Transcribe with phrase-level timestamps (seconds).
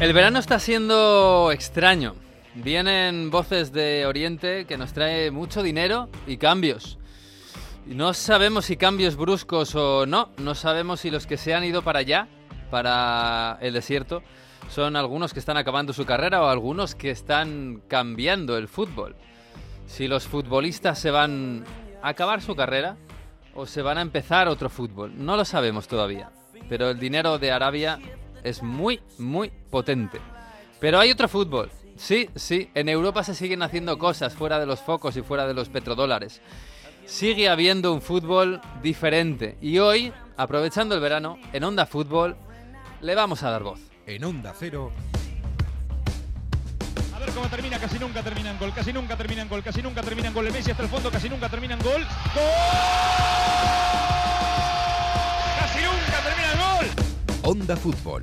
[0.00, 2.16] El verano está siendo extraño.
[2.56, 6.98] Vienen voces de Oriente que nos trae mucho dinero y cambios.
[7.86, 10.30] No sabemos si cambios bruscos o no.
[10.36, 12.28] No sabemos si los que se han ido para allá,
[12.70, 14.22] para el desierto,
[14.68, 19.14] son algunos que están acabando su carrera o algunos que están cambiando el fútbol.
[19.86, 21.64] Si los futbolistas se van
[22.02, 22.96] a acabar su carrera
[23.54, 25.12] o se van a empezar otro fútbol.
[25.16, 26.30] No lo sabemos todavía.
[26.68, 28.00] Pero el dinero de Arabia
[28.44, 30.20] es muy, muy potente.
[30.78, 31.70] Pero hay otro fútbol.
[31.96, 35.54] Sí, sí, en Europa se siguen haciendo cosas fuera de los focos y fuera de
[35.54, 36.40] los petrodólares.
[37.06, 39.56] Sigue habiendo un fútbol diferente.
[39.60, 42.36] Y hoy, aprovechando el verano, en Onda Fútbol,
[43.00, 43.80] le vamos a dar voz.
[44.06, 44.92] En Onda Cero.
[47.14, 50.34] A ver cómo termina, casi nunca terminan gol, casi nunca terminan gol, casi nunca terminan
[50.34, 50.46] gol.
[50.46, 52.02] El Messi hasta el fondo, casi nunca terminan gol.
[52.34, 52.44] ¡Gol!
[55.60, 56.86] ¡Casi nunca terminan gol!
[57.42, 58.22] Onda Fútbol.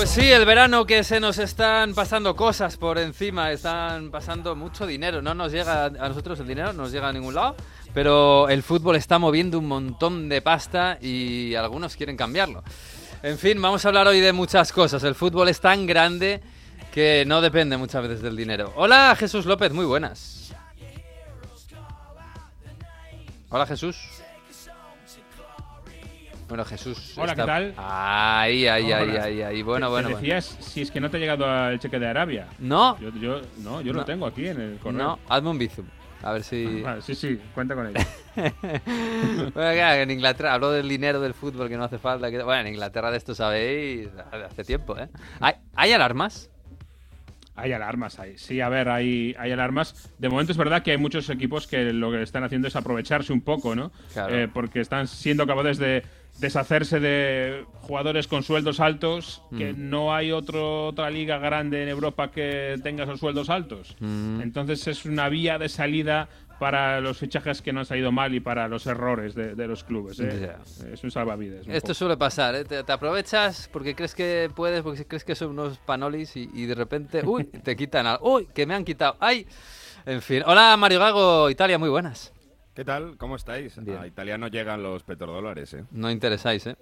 [0.00, 4.86] Pues sí, el verano que se nos están pasando cosas por encima, están pasando mucho
[4.86, 5.20] dinero.
[5.20, 7.54] No nos llega a nosotros el dinero, no nos llega a ningún lado,
[7.92, 12.64] pero el fútbol está moviendo un montón de pasta y algunos quieren cambiarlo.
[13.22, 15.04] En fin, vamos a hablar hoy de muchas cosas.
[15.04, 16.40] El fútbol es tan grande
[16.94, 18.72] que no depende muchas veces del dinero.
[18.76, 20.54] Hola Jesús López, muy buenas.
[23.50, 23.98] Hola Jesús.
[26.50, 27.14] Bueno, Jesús.
[27.16, 27.74] Hola, está- ¿qué tal?
[27.78, 29.22] Ahí, ahí, ahí, Hola.
[29.22, 29.62] ahí, ahí.
[29.62, 30.08] Bueno, Te- bueno.
[30.08, 30.20] te bueno.
[30.26, 32.48] decías si es que no te ha llegado el cheque de Arabia.
[32.58, 34.00] No, Yo, yo- no, yo No.
[34.00, 34.98] lo tengo aquí en el correo.
[34.98, 35.86] no, hazme un bizum.
[36.22, 36.82] A ver si.
[36.82, 38.00] Vale, sí, sí, cuenta con ello.
[38.36, 42.30] Bueno, claro, en Inglaterra, hablo del dinero del fútbol que no hace falta.
[42.30, 45.08] que- Bueno, en Inglaterra de esto sabéis hace tiempo, ¿eh?
[45.40, 46.50] ¿Hay, hay alarmas?
[47.56, 48.38] Hay alarmas ahí.
[48.38, 50.10] Sí, a ver, hay, hay alarmas.
[50.18, 53.32] De momento es verdad que hay muchos equipos que lo que están haciendo es aprovecharse
[53.32, 53.92] un poco, ¿no?
[54.12, 54.34] Claro.
[54.34, 56.02] Eh, porque están siendo capaces de
[56.40, 59.90] deshacerse de jugadores con sueldos altos, que Mm.
[59.90, 63.96] no hay otro, otra liga grande en Europa que tenga esos sueldos altos.
[64.00, 64.40] Mm.
[64.40, 66.28] Entonces es una vía de salida
[66.58, 69.82] para los fichajes que no han salido mal y para los errores de, de los
[69.82, 70.20] clubes.
[70.20, 70.50] ¿eh?
[70.92, 71.66] Es un salvavidas.
[71.66, 71.94] un Esto poco.
[71.94, 72.64] suele pasar, ¿eh?
[72.64, 76.66] Te, te aprovechas porque crees que puedes, porque crees que son unos panolis y, y
[76.66, 78.34] de repente, uy, te quitan algo.
[78.34, 79.16] Uy, que me han quitado.
[79.20, 79.46] ¡Ay!
[80.04, 80.42] En fin.
[80.46, 82.32] Hola, Mario Gago, Italia, muy buenas.
[82.80, 83.18] ¿Qué tal?
[83.18, 83.76] ¿Cómo estáis?
[83.84, 83.98] Bien.
[83.98, 85.84] A Italia no llegan los petrodólares, ¿eh?
[85.90, 86.76] No interesáis, ¿eh?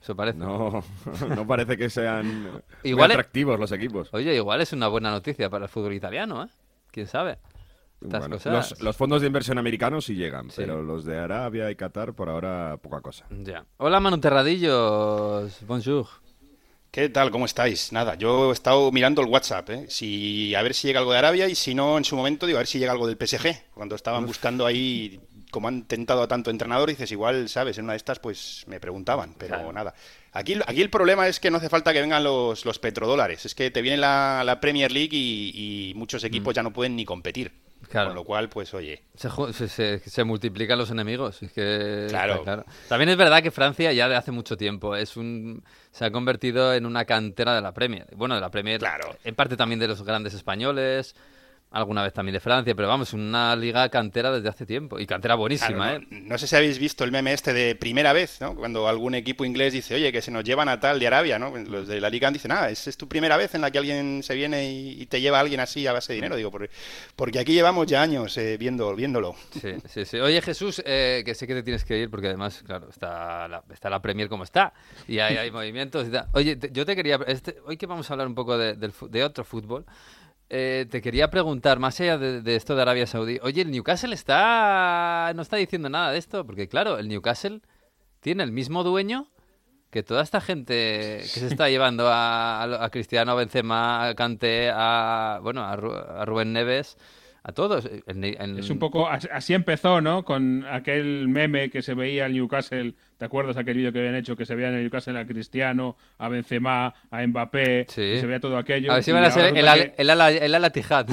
[0.00, 0.38] Eso parece.
[0.38, 0.82] No,
[1.36, 4.08] no parece que sean muy Igual es- atractivos los equipos.
[4.14, 6.48] Oye, igual es una buena noticia para el fútbol italiano, ¿eh?
[6.90, 7.40] ¿Quién sabe?
[8.00, 8.70] Estas Bueno, cosas.
[8.70, 10.62] los, los fondos de inversión americanos sí llegan, Sí.
[10.62, 13.26] pero los de Arabia y Qatar por ahora poca cosa.
[13.42, 13.66] Ya.
[13.76, 15.58] Hola, Manu Terradillos.
[15.66, 16.06] Bonjour.
[16.90, 17.30] ¿Qué tal?
[17.30, 17.92] ¿Cómo estáis?
[17.92, 19.86] Nada, yo he estado mirando el WhatsApp, ¿eh?
[19.90, 22.56] Si, a ver si llega algo de Arabia y si no, en su momento, digo,
[22.56, 23.72] a ver si llega algo del PSG.
[23.74, 25.20] Cuando estaban buscando ahí,
[25.54, 27.78] como han tentado a tanto entrenador, dices, igual, ¿sabes?
[27.78, 29.72] En una de estas, pues me preguntaban, pero Claro.
[29.72, 29.94] nada.
[30.32, 33.46] Aquí, aquí el problema es que no hace falta que vengan los, los petrodólares.
[33.46, 36.96] Es que te viene la, la Premier League y, y muchos equipos ya no pueden
[36.96, 37.52] ni competir.
[37.52, 37.64] Mm.
[37.90, 38.08] Claro.
[38.08, 41.42] Con lo cual, pues oye, Se, multiplican los enemigos.
[41.42, 42.36] Es que, Claro.
[42.36, 46.10] está También es verdad que Francia ya de hace mucho tiempo es un se ha
[46.10, 48.06] convertido en una cantera de la Premier.
[48.16, 48.80] Bueno, de la Premier.
[48.80, 49.14] Claro.
[49.22, 51.14] En parte también de los grandes españoles.
[51.74, 55.00] Alguna vez también de Francia, pero vamos, una liga cantera desde hace tiempo.
[55.00, 56.06] Y cantera buenísima, Claro, ¿eh?
[56.10, 58.54] no, no sé si habéis visto el meme este de primera vez, ¿no?
[58.54, 61.52] Cuando algún equipo inglés dice, oye, que se nos llevan a tal de Arabia, ¿no?
[61.56, 64.22] Los de la liga dicen, ah, es, es tu primera vez en la que alguien
[64.22, 66.36] se viene y, y te lleva a alguien así a base de dinero.
[66.36, 66.70] Digo, porque,
[67.16, 69.34] porque aquí llevamos ya años eh, viendo, viéndolo.
[69.60, 70.18] Sí, sí, sí.
[70.18, 73.64] Oye, Jesús, eh, que sé que te tienes que ir porque además, claro, está la,
[73.72, 74.72] está la Premier como está
[75.08, 76.28] y hay, hay movimientos y tal.
[76.34, 77.18] Oye, te- yo te quería...
[77.26, 79.84] Este, hoy que vamos a hablar un poco de, fu- de otro fútbol,
[80.50, 84.14] eh, te quería preguntar, más allá de, de esto de Arabia Saudí, oye, el Newcastle
[84.14, 85.32] está...
[85.34, 87.60] no está diciendo nada de esto, porque claro, el Newcastle
[88.20, 89.28] tiene el mismo dueño
[89.90, 94.70] que toda esta gente que se está llevando a, a, Cristiano, a Benzema, a Kanté,
[94.72, 96.96] a, bueno, a, Ru- a Rubén Neves,
[97.46, 97.88] a todos.
[98.06, 100.24] El- el- Es un poco, as- así empezó, ¿no?
[100.24, 104.34] Con aquel meme que se veía al Newcastle, ¿te acuerdas aquel vídeo que habían hecho?
[104.34, 108.16] Que se veía en el Newcastle a Cristiano, a Benzema, a Mbappé, Sí.
[108.18, 108.90] se veía todo aquello.
[108.90, 111.06] A ver si van a ser el, resulta al- que- el, ala, el ala Tijad.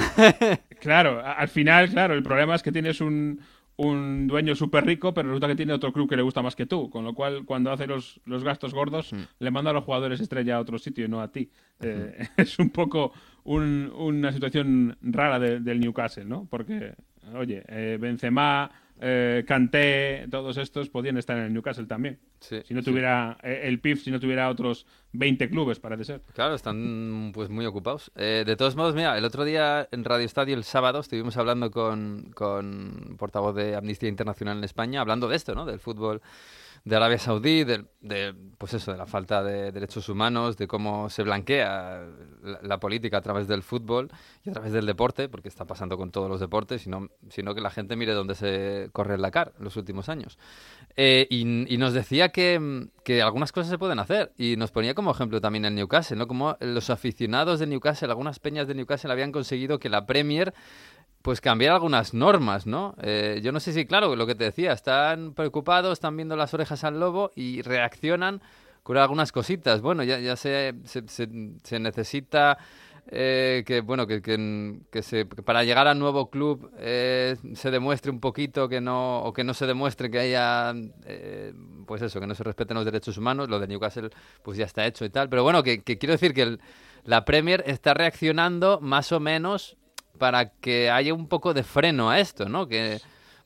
[0.80, 3.40] Claro, al final, claro, el problema es que tienes un,
[3.76, 6.66] un dueño súper rico, pero resulta que tiene otro club que le gusta más que
[6.66, 9.20] tú, con lo cual cuando hace los, los gastos gordos Mm.
[9.38, 11.50] le manda a los jugadores estrella a otro sitio y no a ti.
[11.80, 13.12] Eh, es un poco
[13.44, 16.46] un- una situación rara de- del Newcastle, ¿no?
[16.50, 16.94] Porque
[17.34, 18.68] Oye, eh, Benzema,
[19.04, 22.20] eh, Kanté, todos estos podían estar en el Newcastle también.
[22.38, 26.22] Sí, si no tuviera eh, el PIF, si no tuviera otros 20 clubes, parece ser.
[26.34, 28.12] Claro, están pues muy ocupados.
[28.14, 31.72] Eh, de todos modos, mira, el otro día en Radio Estadio, el sábado, estuvimos hablando
[31.72, 35.66] con, con portavoz de Amnistía Internacional en España, hablando de esto, ¿no?
[35.66, 36.22] Del fútbol
[36.84, 37.84] de Arabia Saudí, de,
[38.58, 42.04] pues eso, de la falta de derechos humanos, de cómo se blanquea
[42.42, 44.10] la, la política a través del fútbol
[44.44, 47.60] y a través del deporte, porque está pasando con todos los deportes, sino, sino que
[47.60, 50.38] la gente mire dónde se corre el Dakar en los últimos años.
[50.96, 54.32] Eh, y, nos decía que, que algunas cosas se pueden hacer.
[54.36, 56.26] Y nos ponía como ejemplo también el Newcastle, ¿no?
[56.26, 60.52] Como los aficionados de Newcastle, algunas peñas de Newcastle habían conseguido que la Premier
[61.22, 62.94] pues cambiara algunas normas, ¿no?
[63.02, 66.52] Eh, yo no sé si, claro, lo que te decía, están preocupados, están viendo las
[66.54, 68.42] orejas al lobo y reaccionan
[68.82, 69.80] con algunas cositas.
[69.80, 72.58] Bueno, ya, ya se, se, necesita
[73.06, 78.20] eh, que, bueno, que, que- se, para llegar al nuevo club eh, se demuestre un
[78.20, 80.72] poquito que no, o que no se demuestre que haya,
[81.06, 81.52] eh,
[81.86, 83.48] pues eso, que no se respeten los derechos humanos.
[83.48, 84.10] Lo de Newcastle,
[84.42, 85.28] pues ya está hecho y tal.
[85.28, 86.60] Pero bueno, que, que quiero decir que el-
[87.04, 89.76] la Premier está reaccionando más o menos
[90.18, 92.68] para que haya un poco de freno a esto, ¿no?
[92.68, 92.98] Que,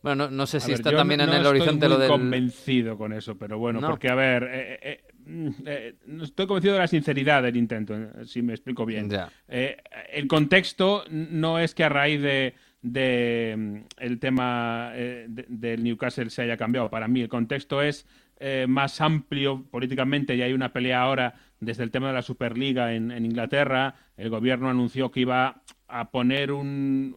[0.02, 2.10] bueno, no, no sé si ver, está también no en el horizonte muy lo del...
[2.10, 3.88] convencido con eso, pero bueno, No.
[3.88, 8.08] porque a ver, eh, eh, mm, eh, estoy convencido de la sinceridad del intento, eh,
[8.26, 9.08] si me explico bien.
[9.10, 9.30] Ya.
[9.48, 9.76] Eh,
[10.12, 15.82] el contexto no es que a raíz de, de, mm, el tema eh, de- del
[15.82, 16.88] Newcastle se haya cambiado.
[16.90, 18.06] Para mí el contexto es
[18.38, 22.94] eh, más amplio políticamente y hay una pelea ahora desde el tema de la Superliga
[22.94, 23.94] en, en Inglaterra.
[24.16, 27.16] El gobierno anunció que iba a poner un,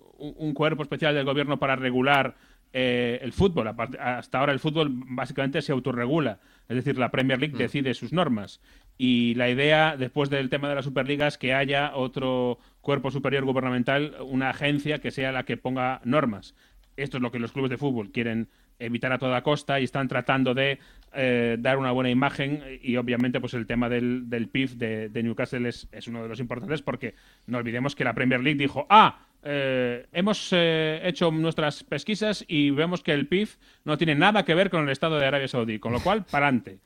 [0.53, 2.35] cuerpo especial del gobierno para regular
[2.73, 3.67] eh, el fútbol.
[3.99, 8.61] Hasta ahora el fútbol básicamente se autorregula, es decir, la Premier League decide sus normas.
[8.97, 13.45] Y la idea, después del tema de la Superliga, es que haya otro cuerpo superior
[13.45, 16.53] gubernamental, una agencia que sea la que ponga normas.
[16.97, 20.09] Esto es lo que los clubes de fútbol quieren evitar a toda costa y están
[20.09, 20.79] tratando de
[21.13, 25.23] eh, dar una buena imagen y obviamente pues el tema del, del PIF de, de
[25.23, 27.15] Newcastle es, es uno de los importantes porque
[27.47, 32.71] no olvidemos que la Premier League dijo, ah, eh, hemos eh, hecho nuestras pesquisas y
[32.71, 35.79] vemos que el PIF no tiene nada que ver con el Estado de Arabia Saudí,
[35.79, 36.79] con lo cual, para adelante.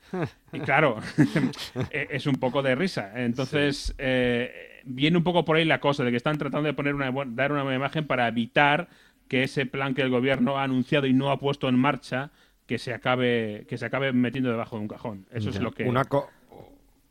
[0.51, 0.97] Y claro,
[1.91, 3.11] e- es un poco de risa.
[3.15, 6.93] Entonces, eh, viene un poco por ahí la cosa de que están tratando de poner
[6.93, 8.87] una, dar una buena imagen para evitar
[9.27, 12.29] que ese plan que el gobierno ha anunciado y no ha puesto en marcha
[12.65, 15.25] que se acabe que se acabe metiendo debajo de un cajón.
[15.31, 16.29] Eso es lo que Una, co-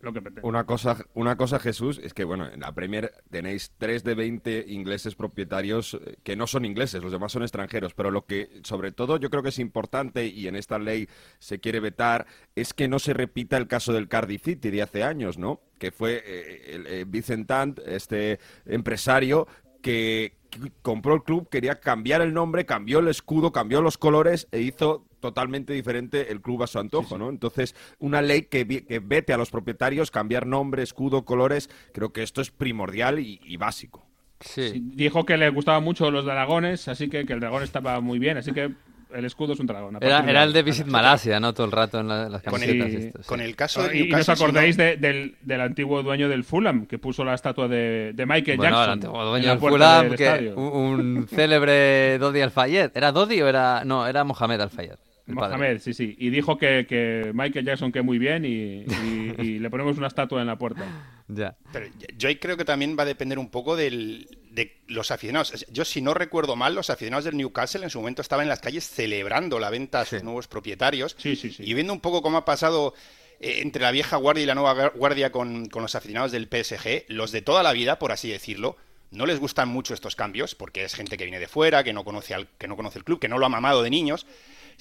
[0.01, 0.49] lo que pretende.
[0.49, 4.65] una, cosa, una cosa, Jesús, es que, bueno, en la Premier tenéis 3 de 20
[4.69, 8.91] ingleses propietarios eh, que no son ingleses, los demás son extranjeros, pero lo que, sobre
[8.91, 11.09] todo, yo creo que es importante y en esta ley
[11.39, 12.27] se quiere vetar,
[12.57, 15.61] es que no se repita el caso del Cardiff City de hace años, ¿no?
[15.79, 19.47] Que fue eh, el, eh, Vincent Tant, este empresario,
[19.83, 20.35] que
[20.83, 25.07] compró el club, quería cambiar el nombre, cambió el escudo, cambió los colores e hizo
[25.23, 27.31] totalmente diferente el club a su antojo, ¿no?
[27.31, 32.23] Entonces, una ley que, que vete a los propietarios, cambiar nombre, escudo, colores, creo que
[32.23, 34.05] esto es primordial y, y básico.
[34.41, 34.69] Sí.
[34.71, 38.19] Sí, Dijo que le gustaban mucho los dragones, así que, que el dragón estaba muy
[38.19, 38.73] bien, así que
[39.15, 39.99] el escudo es un dragón.
[40.01, 41.53] Era, el de Visit Malasia, ¿no?
[41.53, 42.91] Todo el rato en la- las Con el- camisetas.
[43.03, 43.07] Sí.
[43.09, 43.45] estas, Con sí.
[43.45, 46.99] el caso de Y, no os acordáis de- del, del antiguo dueño del Fulham, que
[46.99, 48.93] puso la estatua de, de Michael Bueno, el Jackson.
[48.95, 52.91] antiguo en dueño del Fulham, del que un célebre Dodi Al-Fayed.
[52.95, 53.85] ¿Era Dodi o era...?
[53.85, 54.95] No, era Mohamed Al-Fayed.
[55.27, 56.17] Mohamed, sí, sí.
[56.19, 60.09] Y dijo que, que Michael Jackson que muy bien y, y- y le ponemos una
[60.09, 60.85] estatua en la puerta.
[61.29, 61.57] Ya.
[61.73, 61.87] Pero
[62.19, 65.65] yo ahí creo que también va a depender un poco del, de los aficionados.
[65.71, 68.61] Yo, si no recuerdo mal, los aficionados del Newcastle en su momento estaban en las
[68.61, 70.25] calles celebrando la venta a sus Sí.
[70.25, 71.15] nuevos propietarios.
[71.19, 71.63] Sí, sí, sí.
[71.65, 72.93] Y viendo un poco cómo ha pasado
[73.41, 77.05] eh, entre la vieja guardia y la nueva guardia con, con los aficionados del PSG,
[77.09, 78.77] los de toda la vida, por así decirlo,
[79.11, 82.03] no les gustan mucho estos cambios, porque es gente que viene de fuera, que no
[82.05, 84.27] conoce, al, que no conoce el club, que no lo ha mamado de niños.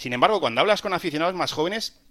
[0.01, 2.01] Sin embargo, cuando hablas con aficionados más jóvenes,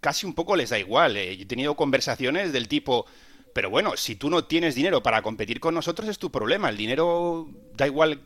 [0.00, 1.14] casi un poco les da igual.
[1.18, 1.32] eh.
[1.32, 3.04] He tenido conversaciones del tipo,
[3.52, 6.70] pero bueno, si tú no tienes dinero para competir con nosotros es tu problema.
[6.70, 8.22] El dinero da igual,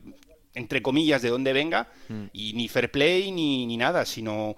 [0.55, 1.89] entre comillas, de dónde venga,
[2.33, 4.55] y ni fair play ni, ni nada, sino,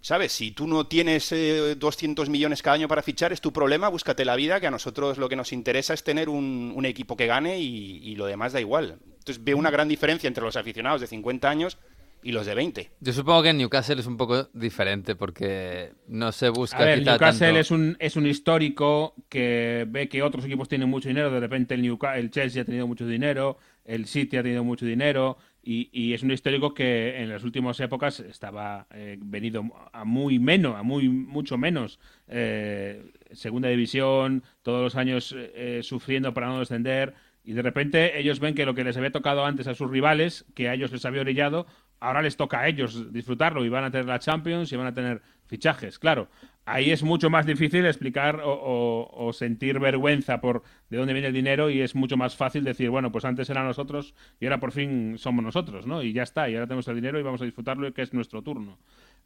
[0.00, 0.30] ¿sabes?
[0.30, 4.24] Si tú no tienes eh, 200 millones cada año para fichar, es tu problema, búscate
[4.24, 7.26] la vida, que a nosotros lo que nos interesa es tener un, un equipo que
[7.26, 9.00] gane y, y lo demás da igual.
[9.18, 11.76] Entonces veo una gran diferencia entre los aficionados de 50 años
[12.22, 12.90] y los de 20.
[13.00, 16.98] Yo supongo que en Newcastle es un poco diferente porque no se busca A ver,
[17.00, 21.08] quitar Newcastle tanto- es un, es un histórico que ve que otros equipos tienen mucho
[21.08, 24.64] dinero, de repente el, Newca- el Chelsea ha tenido mucho dinero, el City ha tenido
[24.64, 29.64] mucho dinero, y, y es un histórico que en las últimas épocas estaba eh, venido
[29.92, 31.98] a muy menos, a muy mucho menos.
[32.28, 38.38] eh, segunda división, todos los años eh, sufriendo para no descender, Y de repente ellos
[38.38, 41.04] ven que lo que les había tocado antes a sus rivales, que a ellos les
[41.06, 41.66] había orillado,
[42.00, 44.94] ahora les toca a ellos disfrutarlo y van a tener la Champions y van a
[44.94, 45.98] tener fichajes.
[45.98, 46.28] Claro,
[46.64, 51.70] ahí es mucho más difícil explicar o, sentir vergüenza por de dónde viene el dinero
[51.70, 55.18] y es mucho más fácil decir, bueno, pues antes eran nosotros y ahora por fin
[55.18, 56.02] somos nosotros, ¿no?
[56.02, 58.14] Y ya está, y ahora tenemos el dinero y vamos a disfrutarlo y que es
[58.14, 58.78] nuestro turno.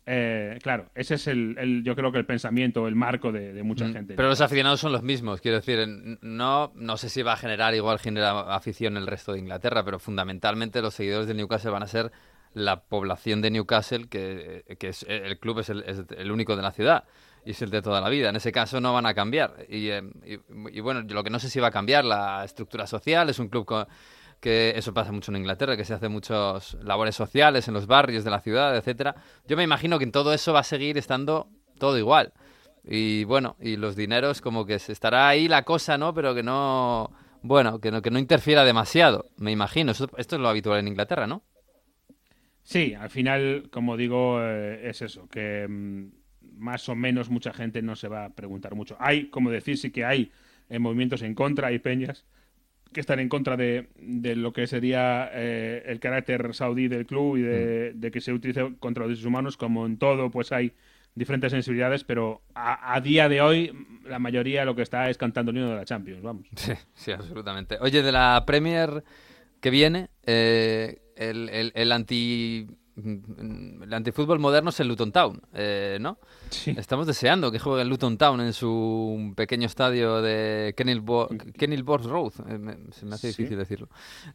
[0.07, 3.93] Eh, claro, ese es el, yo creo que el pensamiento, el marco de, mucha mm,
[3.93, 4.15] gente.
[4.15, 5.87] Pero los aficionados son los mismos, quiero decir,
[6.21, 9.99] no, no sé si va a generar igual genera afición el resto de Inglaterra, pero
[9.99, 12.13] fundamentalmente los seguidores del Newcastle van a ser
[12.55, 17.05] la población de Newcastle, que, es, el club es el, único de la ciudad
[17.45, 18.31] y es el de toda la vida.
[18.31, 19.67] En ese caso no van a cambiar.
[19.69, 23.29] Y, eh, y, bueno, lo que no sé si va a cambiar la estructura social,
[23.29, 23.67] es un club
[24.41, 28.25] que eso pasa mucho en Inglaterra, que se hace muchas labores sociales en los barrios
[28.25, 29.17] de la ciudad, etcétera.
[29.47, 32.33] Yo me imagino que en todo eso va a seguir estando todo igual.
[32.85, 36.13] Y bueno, y los dineros como que estará ahí la cosa, ¿no?
[36.13, 37.11] Pero que no,
[37.43, 39.93] bueno, que no, que no interfiera demasiado, me imagino.
[39.93, 41.43] esto es lo habitual en Inglaterra, ¿no?
[42.65, 46.07] Sí, al final, como digo, eh, es eso, que mm,
[46.57, 48.97] más o menos mucha gente no se va a preguntar mucho.
[48.99, 50.33] Hay, como decir, sí que hay
[50.71, 52.25] eh, movimientos en contra, hay peñas
[52.93, 57.41] que están en contra de, lo que sería eh, el carácter saudí del club y
[57.41, 58.01] mm.
[58.01, 60.73] de, que se utilice contra los derechos humanos, como en todo, pues hay
[61.15, 63.73] diferentes sensibilidades, pero a, día de hoy
[64.05, 66.47] la mayoría lo que está es cantando el himno de la Champions, vamos.
[66.57, 67.77] Sí, sí, absolutamente.
[67.81, 69.05] Oye, de la Premier
[69.61, 72.67] que viene, eh, el, el, anti
[72.97, 76.19] el antifútbol moderno es el Luton Town, eh, ¿no?
[76.65, 82.33] Estamos deseando que juegue el Luton Town en su pequeño estadio de Kenilworth Road.
[82.49, 83.89] Eh, se me hace difícil decirlo.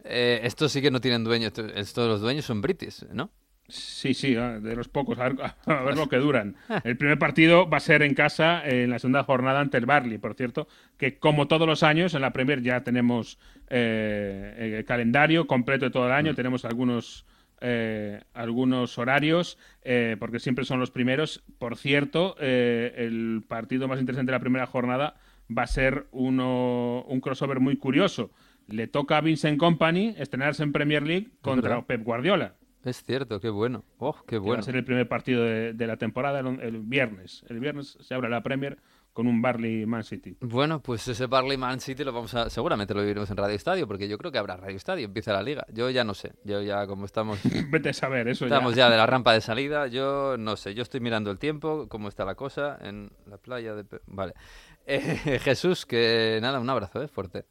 [0.04, 1.54] Eh, estos sí que no tienen dueños.
[1.76, 3.32] Estos los dueños son british, ¿no?
[3.70, 6.56] Sí, sí, ah, de los pocos, a ver, lo que duran.
[6.84, 10.18] El primer partido va a ser en casa en la segunda jornada ante el Barley,
[10.18, 15.46] por cierto, que como todos los años en la Premier ya tenemos eh, el calendario
[15.48, 16.36] completo de todo el año, mm.
[16.36, 17.26] tenemos algunos,
[17.62, 21.44] eh, algunos horarios, eh, porque siempre son los primeros.
[21.60, 25.16] Por cierto, el partido más interesante de la primera jornada
[25.56, 28.32] va a ser uno, un crossover muy curioso.
[28.68, 32.56] Le toca a Vincent Company estrenarse en Premier League contra Pep Guardiola.
[32.86, 33.84] Es cierto, qué bueno.
[33.98, 34.54] Oh, qué bueno.
[34.54, 37.44] va a ser el primer partido de, la temporada el, viernes.
[37.50, 38.78] El viernes se abre la Premier
[39.12, 40.38] con un Barley Man City.
[40.40, 43.86] Bueno, pues ese Barley Man City lo vamos a seguramente lo viviremos en Radio Estadio
[43.86, 45.66] porque yo creo que habrá Radio Estadio, empieza la liga.
[45.74, 46.32] Yo ya no sé.
[46.46, 48.90] Yo ya como estamos Vete a saber eso Estamos ya.
[48.90, 50.74] de la rampa de salida, yo no sé.
[50.74, 54.34] Yo estoy mirando el tiempo, cómo está la cosa en la playa de Vale.
[54.92, 57.46] Eh, Jesús, que nada, un abrazo, eh, fuerte.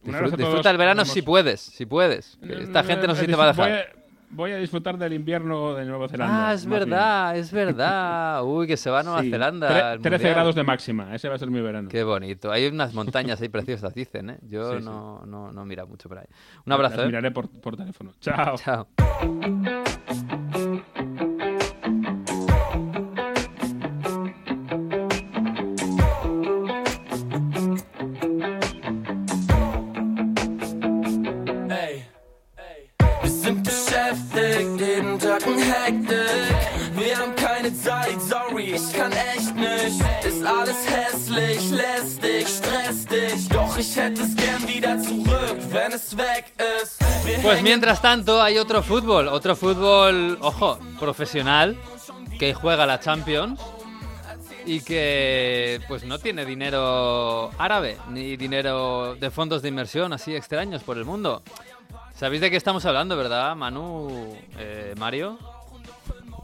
[0.00, 2.38] Disfruta, el verano si puedes, si puedes.
[2.40, 4.01] Esta gente no sé si te va a dejar
[4.32, 6.48] voy a disfrutar del invierno de Nueva Zelanda.
[6.48, 8.42] Ah, es verdad, es verdad.
[8.44, 9.98] Uy, que se va a Nueva Zelanda.
[9.98, 11.88] 13 grados de máxima, ese va a ser mi verano.
[11.88, 12.50] Qué bonito.
[12.50, 14.38] Hay unas montañas ahí preciosas, dicen, ¿eh?
[14.42, 16.26] Yo no, no, no mira mucho por ahí.
[16.66, 16.96] Un abrazo.
[16.96, 17.06] Las ¿eh?
[17.06, 18.12] miraré por, por teléfono.
[18.20, 18.56] Chao.
[18.56, 18.88] Chao.
[47.52, 51.76] Pues mientras tanto hay otro fútbol, otro fútbol, ojo, profesional,
[52.38, 53.60] que juega la Champions
[54.64, 60.82] y que pues no tiene dinero árabe ni dinero de fondos de inversión así extraños
[60.82, 61.42] por el mundo.
[62.14, 65.38] ¿Sabéis de qué estamos hablando, verdad, Manu, eh, Mario?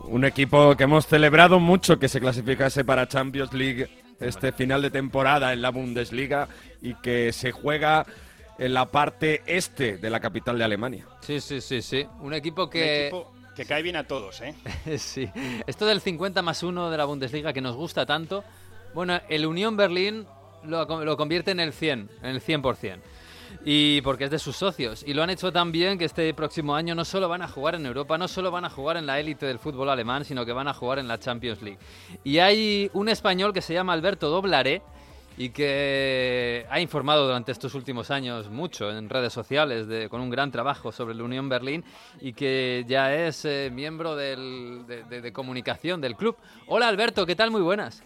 [0.04, 3.88] Un equipo que hemos celebrado mucho que se clasificase para Champions League
[4.20, 6.48] este final de temporada en la Bundesliga
[6.82, 8.04] y que se juega
[8.58, 11.06] en la parte este de la capital de Alemania.
[11.20, 12.06] Sí, sí, sí, sí.
[12.20, 13.10] Un equipo que...
[13.54, 14.54] que cae bien a todos, ¿eh?
[14.98, 15.30] sí.
[15.66, 18.44] Esto del 50 más 1 de la Bundesliga que nos gusta tanto.
[18.94, 20.26] Bueno, el Unión Berlín
[20.64, 22.98] lo, lo convierte en el 100, en el 100%
[23.64, 25.04] y porque es de sus socios.
[25.06, 27.74] Y lo han hecho tan bien que este próximo año no solo van a jugar
[27.74, 30.52] en Europa, no solo van a jugar en la élite del fútbol alemán, sino que
[30.52, 31.78] van a jugar en la Champions League.
[32.24, 34.82] Y hay un español que se llama Alberto Doblaré
[35.38, 40.50] y que ha informado durante estos últimos años mucho en redes sociales con un gran
[40.50, 41.84] trabajo sobre la Unión Berlín
[42.20, 46.36] y que ya es eh, miembro de, de comunicación del club.
[46.66, 47.52] Hola Alberto, ¿qué tal?
[47.52, 48.02] Muy buenas.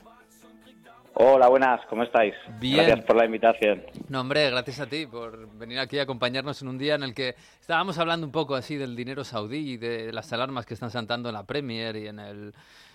[1.25, 2.35] Hola, buenas, ¿cómo estáis?
[2.59, 2.79] Bien.
[2.85, 3.85] Gracias por la invitación.
[4.09, 7.15] No, hombre, gracias a ti por venir aquí a acompañarnos en un día en el
[7.15, 10.91] que estábamos hablando un poco así del dinero saudí y de las alarmas que están
[10.91, 12.53] saltando en la Premier y en el,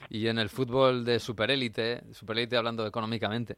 [0.09, 3.55] y en el fútbol de superélite, superélite hablando económicamente.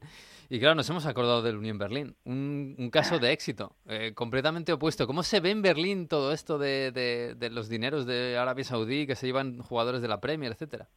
[0.50, 4.72] Y claro, nos hemos acordado del Unión Berlín, un, un caso de éxito, eh, completamente
[4.72, 5.08] opuesto.
[5.08, 9.08] ¿Cómo se ve en Berlín todo esto de, de- de los dineros de Arabia Saudí
[9.08, 10.90] que se llevan jugadores de la Premier, etcétera?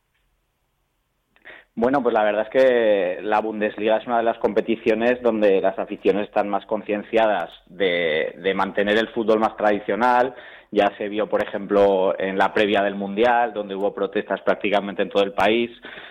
[1.74, 5.78] Bueno, pues la verdad es que la Bundesliga es una de las competiciones donde las
[5.78, 10.34] aficiones están más concienciadas de, de mantener el fútbol más tradicional.
[10.70, 15.08] Ya se vio, por ejemplo, en la previa del Mundial, donde hubo protestas prácticamente en
[15.08, 15.70] todo el país.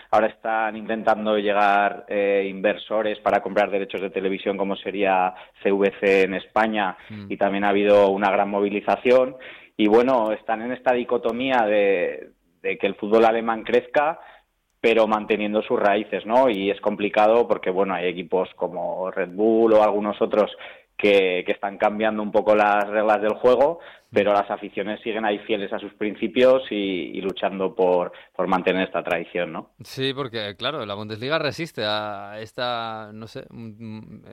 [0.09, 6.33] Ahora están intentando llegar eh, inversores para comprar derechos de televisión, como sería CVC en
[6.35, 6.97] España,
[7.29, 9.35] y también ha habido una gran movilización.
[9.77, 14.19] Y bueno, están en esta dicotomía de, de que el fútbol alemán crezca,
[14.81, 16.49] pero manteniendo sus raíces, ¿no?
[16.49, 20.51] Y es complicado porque, bueno, hay equipos como Red Bull o algunos otros
[20.97, 23.79] que, que están cambiando un poco las reglas del juego,
[24.11, 28.11] pero las aficiones siguen ahí fieles a sus principios y, luchando por,
[28.45, 29.69] mantener esta tradición, ¿no?
[29.83, 34.23] Sí, porque claro, la Bundesliga resiste a esta, no sé, mm, mm,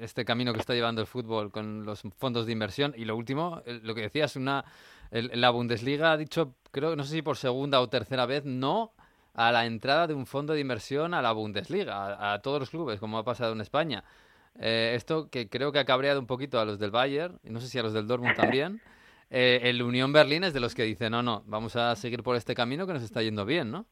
[0.00, 2.94] este camino que está llevando el fútbol con los fondos de inversión.
[2.96, 4.64] Y lo último, lo que decías, una,
[5.10, 8.92] la Bundesliga ha dicho, creo, no sé si por segunda o tercera vez, no
[9.38, 12.98] a la entrada de un fondo de inversión a la Bundesliga, a, todos los clubes,
[12.98, 14.02] como ha pasado en España.
[14.60, 17.60] Eh, esto que creo que ha cabreado un poquito a los del Bayern, y no
[17.60, 18.80] sé si a los del Dortmund también.
[19.30, 22.34] Eh, el Unión Berlín es de los que dice, no, no, vamos a seguir por
[22.34, 23.86] este camino que nos está yendo bien, ¿no?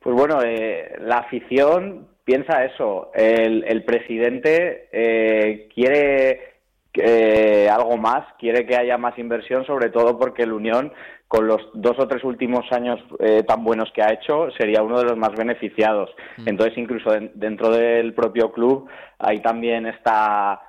[0.00, 3.10] Pues bueno, eh, la afición piensa eso.
[3.14, 10.92] El, presidente quiere algo más, quiere que haya más inversión, sobre todo porque el Unión,
[11.28, 14.98] con los dos o tres últimos años eh, tan buenos que ha hecho, sería uno
[14.98, 16.08] de los más beneficiados.
[16.46, 20.62] Entonces, incluso den- dentro del propio club, hay también esta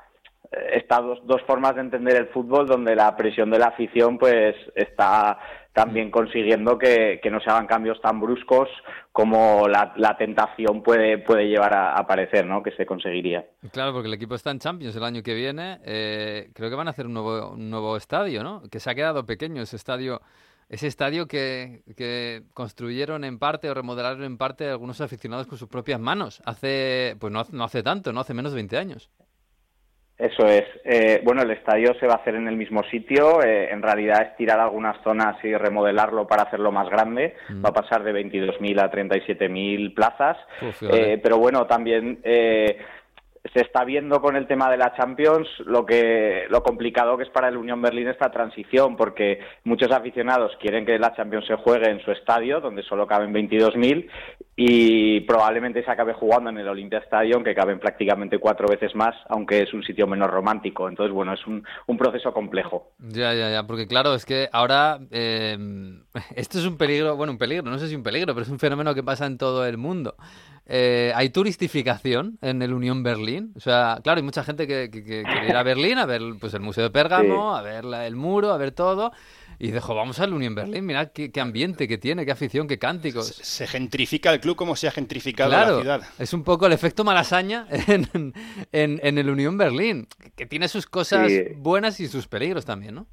[0.73, 4.55] estas dos, dos formas de entender el fútbol donde la presión de la afición pues
[4.73, 5.37] está
[5.73, 8.67] también consiguiendo que, que no se hagan cambios tan bruscos
[9.11, 12.63] como la, la tentación puede, puede llevar a, a aparecer, ¿no?
[12.63, 13.45] Que se conseguiría.
[13.71, 15.79] Claro, porque el equipo está en Champions el año que viene.
[15.85, 18.63] eh, creo que van a hacer un nuevo, un nuevo estadio, ¿no?
[18.71, 20.19] Que se ha quedado pequeño ese estadio.
[20.69, 25.67] Ese estadio que, que construyeron en parte o remodelaron en parte algunos aficionados con sus
[25.67, 26.41] propias manos.
[26.45, 28.19] Hace, pues no, hace- no hace tanto, ¿no?
[28.21, 29.09] Hace menos de 20 años.
[30.17, 30.65] Eso es.
[30.83, 33.41] Eh, bueno, el estadio se va a hacer en el mismo sitio.
[33.41, 37.35] eh, en realidad es tirar algunas zonas y remodelarlo para hacerlo más grande.
[37.65, 40.37] Va a pasar de 22.000 a 37.000 plazas.
[40.61, 40.83] Uf.
[40.91, 42.77] Eh, pero bueno, también eh,
[43.53, 47.29] se está viendo con el tema de la Champions lo que lo complicado que es
[47.29, 51.89] para el Unión Berlín esta transición, porque muchos aficionados quieren que la Champions se juegue
[51.89, 54.07] en su estadio, donde solo caben 22.000,
[54.55, 59.15] y probablemente se acabe jugando en el Olympia Stadium, que caben prácticamente cuatro veces más,
[59.29, 60.89] aunque es un sitio menos romántico.
[60.89, 62.91] Entonces, bueno, es un, un proceso complejo.
[62.99, 65.57] Ya, ya, ya, porque claro, es que ahora eh,
[66.35, 68.59] esto es un peligro, bueno, un peligro, no sé si un peligro, pero es un
[68.59, 70.15] fenómeno que pasa en todo el mundo.
[70.71, 75.03] Eh, hay turistificación en el Unión Berlín, o sea, claro, hay mucha gente que, que-
[75.03, 78.05] que quiere ir a Berlín a ver pues el Museo de Pérgamo, a ver la-
[78.05, 79.11] el muro, a ver todo,
[79.57, 82.77] y dijo, vamos al Unión Berlín, mirad qué, qué ambiente que tiene, qué afición, qué
[82.77, 83.25] cánticos.
[83.27, 86.01] Se gentrifica el club como se ha gentrificado Claro, la ciudad.
[86.19, 88.33] es un poco el efecto malasaña en,
[88.71, 91.41] en, en el Unión Berlín, que tiene sus cosas Sí.
[91.57, 93.07] buenas y sus peligros también, ¿no?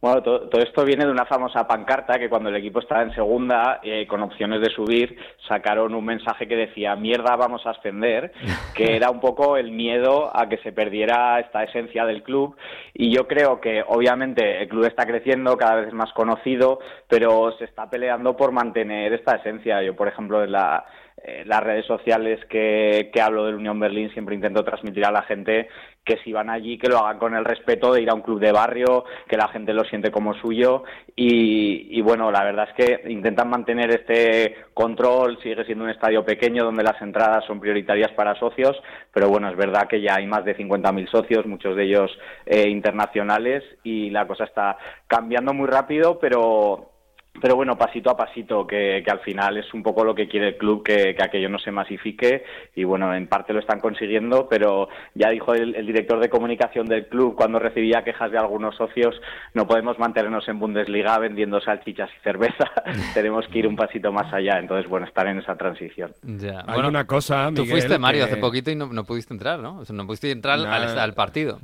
[0.00, 3.12] Bueno, to- todo, esto viene de una famosa pancarta que cuando el equipo estaba en
[3.14, 5.16] segunda, eh, con opciones de subir,
[5.48, 8.30] sacaron un mensaje que decía mierda, vamos a ascender,
[8.76, 12.56] que era un poco el miedo a que se perdiera esta esencia del club.
[12.94, 17.50] Y yo creo que obviamente el club está creciendo, cada vez es más conocido, pero
[17.58, 19.82] se está peleando por mantener esta esencia.
[19.82, 20.84] Yo, por ejemplo, en la,
[21.24, 25.22] eh, las redes sociales que, que hablo del Unión Berlín siempre intento transmitir a la
[25.22, 25.68] gente
[26.08, 28.40] que si van allí que lo hagan con el respeto de ir a un club
[28.40, 30.84] de barrio, que la gente lo siente como suyo.
[31.14, 36.24] Y, y bueno, la verdad es que intentan mantener este control, sigue siendo un estadio
[36.24, 38.74] pequeño donde las entradas son prioritarias para socios,
[39.12, 42.10] pero bueno, es verdad que ya hay más de 50.000 socios, muchos de ellos
[42.46, 46.97] eh, internacionales y la cosa está cambiando muy rápido, pero
[47.40, 50.48] pero bueno, pasito a pasito, que, que al final es un poco lo que quiere
[50.48, 54.48] el club, que, que aquello no se masifique y bueno, en parte lo están consiguiendo,
[54.48, 58.76] pero ya dijo el, el director de comunicación del club cuando recibía quejas de algunos
[58.76, 59.20] socios,
[59.54, 62.70] no podemos mantenernos en Bundesliga vendiendo salchichas y cerveza,
[63.14, 66.12] tenemos que ir un pasito más allá, entonces bueno, estar en esa transición.
[66.22, 66.64] Ya.
[66.66, 69.58] Hay una cosa, Tú Miguel, fuiste, Mario, que- hace poquito y no, no pudiste entrar,
[69.58, 69.78] ¿no?
[69.78, 71.58] O sea, no pudiste entrar al partido.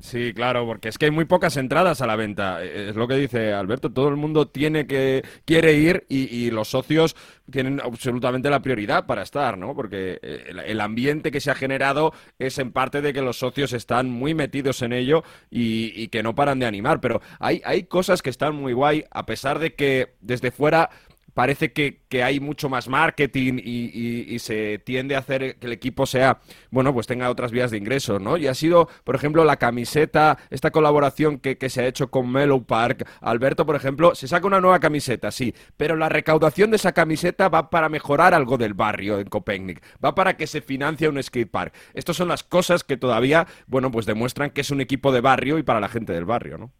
[0.00, 2.64] Sí, claro, porque es que hay muy pocas entradas a la venta.
[2.64, 3.92] Eh, Es lo que dice Alberto.
[3.92, 7.14] Todo el mundo tiene que quiere ir y, los socios
[7.50, 9.74] tienen absolutamente la prioridad para estar, ¿no?
[9.74, 13.38] Porque eh, el, el ambiente que se ha generado es en parte de que los
[13.38, 17.00] socios están muy metidos en ello y, y que no paran de animar.
[17.00, 20.90] Pero hay, hay cosas que están muy guay, a pesar de que desde fuera
[21.34, 25.72] parece que, que hay mucho más marketing y, y- se tiende a hacer que el
[25.72, 26.40] equipo sea,
[26.70, 28.36] bueno, pues tenga otras vías de ingresos, ¿no?
[28.36, 32.30] Y ha sido, por ejemplo, la camiseta, esta colaboración que, que se ha hecho con
[32.30, 33.06] Mellow Park.
[33.20, 37.48] Alberto, por ejemplo, se saca una nueva camiseta, sí, pero la recaudación de esa camiseta
[37.48, 41.50] va para mejorar algo del barrio en Copenhague, va para que se financie un skate
[41.50, 41.74] park.
[41.94, 45.58] Estas son las cosas que todavía, bueno, pues demuestran que es un equipo de barrio
[45.58, 46.72] y para la gente del barrio, ¿no?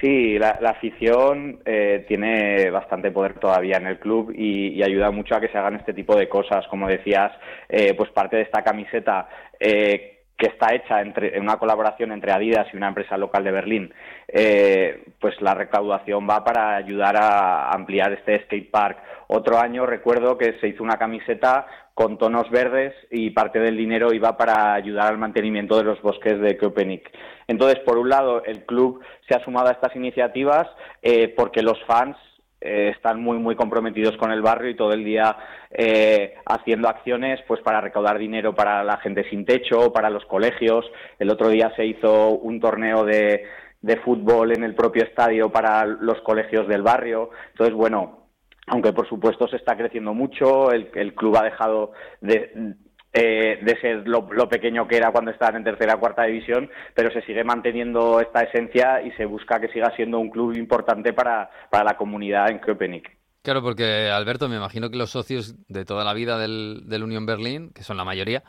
[0.00, 5.10] Sí, la, la afición eh, tiene bastante poder todavía en el club y, y ayuda
[5.10, 6.66] mucho a que se hagan este tipo de cosas.
[6.66, 7.32] Como decías,
[7.68, 9.28] eh, pues parte de esta camiseta
[9.60, 13.52] eh, que está hecha entre, en una colaboración entre Adidas y una empresa local de
[13.52, 13.94] Berlín,
[14.28, 18.98] eh, pues la recaudación va para ayudar a ampliar este skate park.
[19.28, 24.12] Otro año recuerdo que se hizo una camiseta con tonos verdes y parte del dinero
[24.12, 27.10] iba para ayudar al mantenimiento de los bosques de Köpenick.
[27.48, 30.68] Entonces, por un lado, el club se ha sumado a estas iniciativas
[31.00, 32.18] eh, porque los fans
[32.60, 35.38] eh, están muy muy comprometidos con el barrio y todo el día
[35.70, 40.84] eh, haciendo acciones pues para recaudar dinero para la gente sin techo, para los colegios.
[41.18, 43.46] El otro día se hizo un torneo de,
[43.80, 47.30] de fútbol en el propio estadio para los colegios del barrio.
[47.52, 48.25] Entonces, bueno,
[48.66, 52.74] aunque por supuesto se está creciendo mucho, el, club ha dejado de,
[53.12, 56.70] eh, de ser lo, lo pequeño que era cuando estaban en tercera o cuarta división,
[56.94, 61.12] pero se sigue manteniendo esta esencia y se busca que siga siendo un club importante
[61.12, 63.16] para, para la comunidad en Köpenick.
[63.42, 67.26] Claro, porque Alberto, me imagino que los socios de toda la vida del, del Unión
[67.26, 68.42] Berlín, que son la mayoría,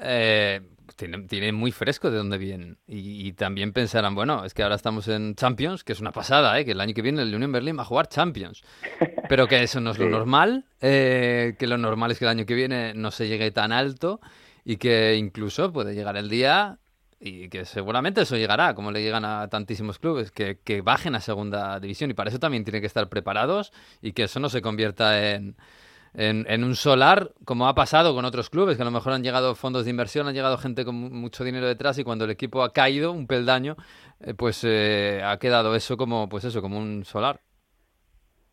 [0.00, 0.60] eh,
[0.96, 2.78] tienen, tienen muy fresco de dónde vienen.
[2.86, 6.58] Y, y también pensarán, bueno, es que ahora estamos en Champions, que es una pasada,
[6.58, 6.64] ¿eh?
[6.64, 8.62] que el año que viene el Unión Berlín va a jugar Champions.
[9.28, 12.46] Pero que eso no es lo normal, eh, que lo normal es que el año
[12.46, 14.20] que viene no se llegue tan alto
[14.64, 16.78] y que incluso puede llegar el día
[17.20, 21.20] y que seguramente eso llegará, como le llegan a tantísimos clubes, que, que bajen a
[21.20, 24.60] segunda división y para eso también tienen que estar preparados y que eso no se
[24.60, 25.56] convierta en,
[26.14, 29.22] en, en un solar, como ha pasado con otros clubes, que a lo mejor han
[29.22, 32.30] llegado fondos de inversión, han llegado gente con mu- mucho dinero detrás y cuando el
[32.30, 33.76] equipo ha caído un peldaño,
[34.20, 37.40] eh, pues eh, ha quedado eso como, pues eso, como un solar.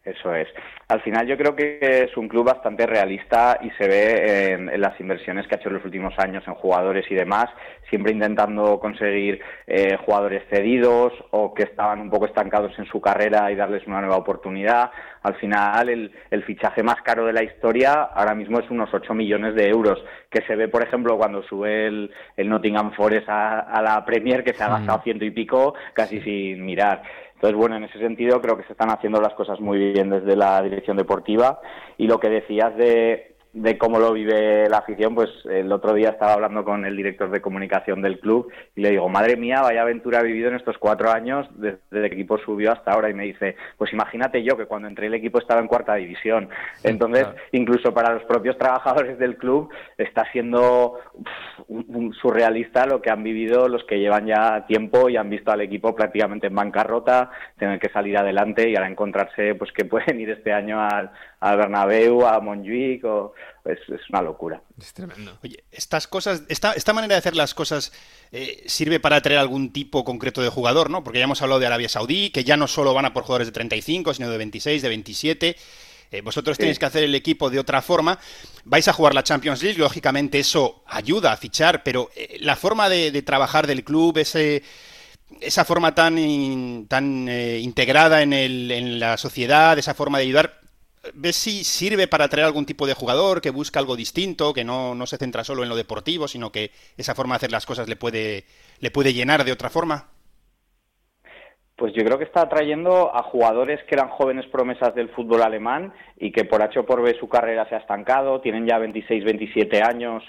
[0.04, 0.48] Eso es.
[0.92, 4.82] Al final yo creo que es un club bastante realista y se ve en, en
[4.82, 7.46] las inversiones que ha hecho en los últimos años en jugadores y demás,
[7.90, 13.50] siempre intentando conseguir eh, jugadores cedidos o que estaban un poco estancados en su carrera
[13.50, 14.92] y darles una nueva oportunidad.
[15.24, 19.14] Al final el, el fichaje más caro de la historia ahora mismo es unos 8
[19.14, 23.62] millones de euros, que se ve por ejemplo cuando sube el, el Nottingham Forest a,
[23.62, 27.02] a la Premier que se ha gastado ciento y pico casi sin mirar.
[27.42, 30.36] Entonces, bueno, en ese sentido creo que se están haciendo las cosas muy bien desde
[30.36, 31.60] la dirección deportiva
[31.98, 36.10] y lo que decías de, de cómo lo vive la afición, pues el otro día
[36.12, 39.82] estaba hablando con el director de comunicación del club y le digo, madre mía, vaya
[39.82, 43.26] aventura ha vivido en estos cuatro años desde el equipo subió hasta ahora y me
[43.26, 46.48] dice, pues imagínate yo que cuando entré el equipo estaba en cuarta división.
[46.84, 47.38] Entonces, claro.
[47.52, 51.28] incluso para los propios trabajadores del club está siendo uf,
[51.68, 55.52] un- un surrealista lo que han vivido los que llevan ya tiempo y han visto
[55.52, 60.22] al equipo prácticamente en bancarrota, tener que salir adelante y ahora encontrarse pues que pueden
[60.22, 63.34] ir este año al, al Bernabéu, a Montjuic, o,
[63.66, 64.62] es, es una locura.
[64.80, 65.38] Es tremendo.
[65.44, 67.92] Oye, estas cosas, esta, esta manera de hacer las cosas
[68.32, 71.04] eh, sirve para atraer algún tipo concreto de jugador, ¿no?
[71.04, 73.48] Porque ya hemos hablado de Arabia Saudí, que ya no solo van a por jugadores
[73.48, 75.56] de 35, sino de 26, de 27.
[76.14, 76.62] Eh, vosotros Sí.
[76.62, 78.20] tenéis que hacer el equipo de otra forma.
[78.66, 82.88] Vais a jugar la Champions League, lógicamente eso ayuda a fichar, pero eh, la forma
[82.90, 84.62] de, de trabajar del club, ese,
[85.40, 90.61] esa forma tan, in- tan integrada en, el, en la sociedad, esa forma de ayudar,
[91.14, 94.96] ¿ves si sirve para atraer algún tipo de jugador que busca algo distinto, que no,
[94.96, 97.88] no se centra solo en lo deportivo, sino que esa forma de hacer las cosas
[97.90, 98.46] le puede,
[98.80, 100.10] le puede llenar de otra forma?
[101.76, 105.92] Pues yo creo que está atrayendo a jugadores que eran jóvenes promesas del fútbol alemán
[106.18, 109.24] y que por H o por B su carrera se ha estancado, tienen ya 26,
[109.24, 110.24] 27 años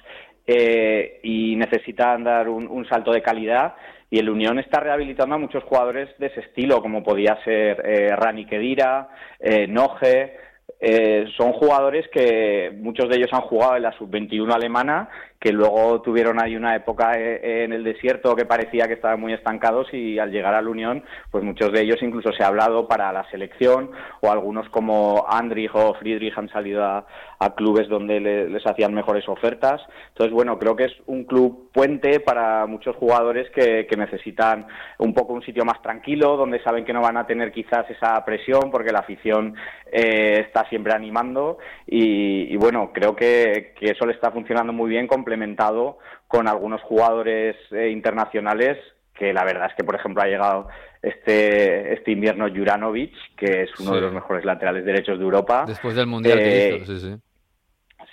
[0.47, 3.75] eh, y necesitan dar un, un salto de calidad.
[4.09, 8.17] Y el Unión está rehabilitando a muchos jugadores de ese estilo, como podía ser eh,
[8.17, 9.09] Rani Kedira,
[9.39, 10.37] eh, Noje.
[10.85, 16.03] Eh, son jugadores que muchos de ellos han jugado en la sub-21 alemana, que luego
[16.03, 20.18] tuvieron ahí una época eh, en el desierto que parecía que estaban muy estancados y
[20.18, 23.29] al llegar a la Unión, pues muchos de ellos incluso se ha hablado para la
[23.31, 23.92] selección
[24.23, 27.07] o algunos como Andrich o Friedrich han salido a,
[27.51, 29.81] clubes donde les hacían mejores ofertas.
[30.09, 34.67] Entonces, bueno, creo que es un club puente para muchos jugadores que, necesitan
[34.99, 38.25] un poco un sitio más tranquilo, donde saben que no van a tener quizás esa
[38.25, 39.55] presión porque la afición
[39.93, 45.07] eh, está siempre animando y, bueno, creo que, que eso le está funcionando muy bien
[45.07, 48.79] complementado con algunos jugadores eh, internacionales
[49.15, 50.69] que la verdad es que, por ejemplo, ha llegado
[51.03, 55.65] este, este invierno Juranovic, que es uno de los mejores laterales derechos de Europa.
[55.67, 57.17] Después del Mundial que eh, hizo, sí, sí.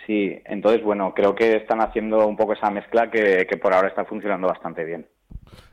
[0.10, 4.06] Sí, entonces, bueno, creo que están haciendo un poco esa mezcla que, por ahora está
[4.06, 5.06] funcionando bastante bien.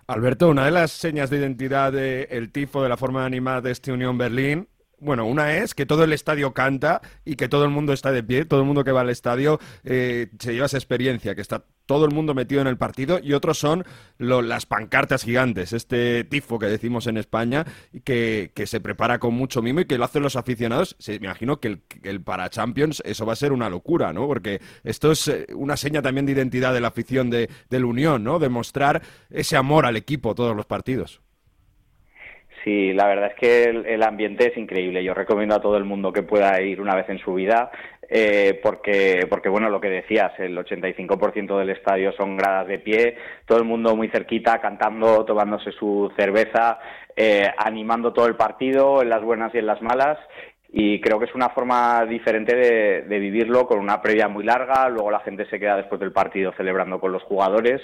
[0.08, 3.70] Alberto, una de las señas de identidad del tifo, de la forma de animar de
[3.70, 7.70] este Unión Berlín, bueno, una es que todo el estadio canta y que todo el
[7.70, 10.78] mundo está de pie, todo el mundo que va al estadio eh, se lleva esa
[10.78, 13.84] experiencia, que está todo el mundo metido en el partido, y otros son
[14.18, 17.64] las pancartas gigantes, este tifo que decimos en España,
[18.04, 20.96] que, que, se prepara con mucho mimo y que lo hacen los aficionados.
[21.06, 24.26] me imagino que el, para Champions eso va a ser una locura, ¿no?
[24.26, 27.86] Porque esto es eh, una seña también de identidad de la afición de, de la
[27.86, 28.38] Unión, ¿no?
[28.38, 31.20] Demostrar ese amor al equipo todos los partidos.
[32.66, 35.04] Sí, la verdad es que el, ambiente es increíble.
[35.04, 37.70] Yo recomiendo a todo el mundo que pueda ir una vez en su vida,
[38.08, 43.18] eh, porque, porque, bueno, lo que decías, el 85% del estadio son gradas de pie,
[43.44, 46.80] todo el mundo muy cerquita, cantando, tomándose su cerveza,
[47.14, 50.18] eh, animando todo el partido, en las buenas y en las malas
[50.72, 55.10] y creo que es una forma diferente de, vivirlo con una previa muy larga, luego
[55.10, 57.80] la gente se queda después del partido celebrando con los jugadores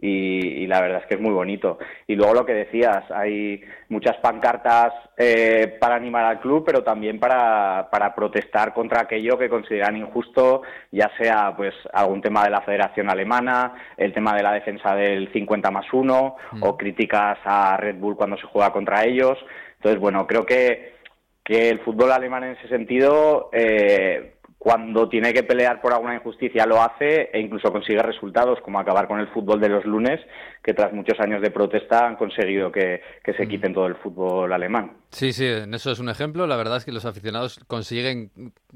[0.00, 1.78] y, la verdad es que es muy bonito.
[2.08, 7.20] Y luego lo que decías, hay muchas pancartas eh, para animar al club, pero también
[7.20, 12.62] para, para protestar contra aquello que consideran injusto, ya sea pues algún tema de la
[12.62, 16.76] Federación Alemana, el tema de la defensa del 50 más 1 o mm.
[16.76, 19.38] críticas a Red Bull cuando se juega contra ellos.
[19.76, 21.01] Entonces, bueno, creo que
[21.44, 26.66] que el fútbol alemán en ese sentido, eh, cuando tiene que pelear por alguna injusticia
[26.66, 30.20] lo hace e incluso consigue resultados, como acabar con el fútbol de los lunes,
[30.62, 33.48] que tras muchos años de protesta han conseguido que, se mm.
[33.48, 34.92] quiten todo el fútbol alemán.
[35.10, 36.46] Sí, sí, eso es un ejemplo.
[36.46, 38.30] La verdad es que los aficionados consiguen,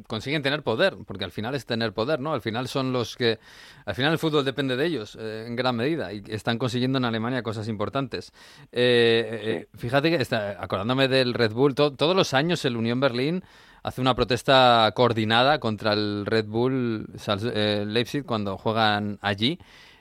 [0.08, 2.34] consiguen tener poder, porque al final es tener poder, ¿no?
[2.34, 3.38] Al final son los que...
[3.84, 7.04] Al final el fútbol depende de ellos, eh, en gran medida, y están consiguiendo en
[7.04, 8.32] Alemania cosas importantes.
[8.72, 13.44] Eh, fíjate que, está, acordándome del Red Bull, todos los años el Unión Berlín
[13.86, 17.06] hace una protesta coordinada contra el Red Bull
[17.54, 19.60] eh, Leipzig cuando juegan allí.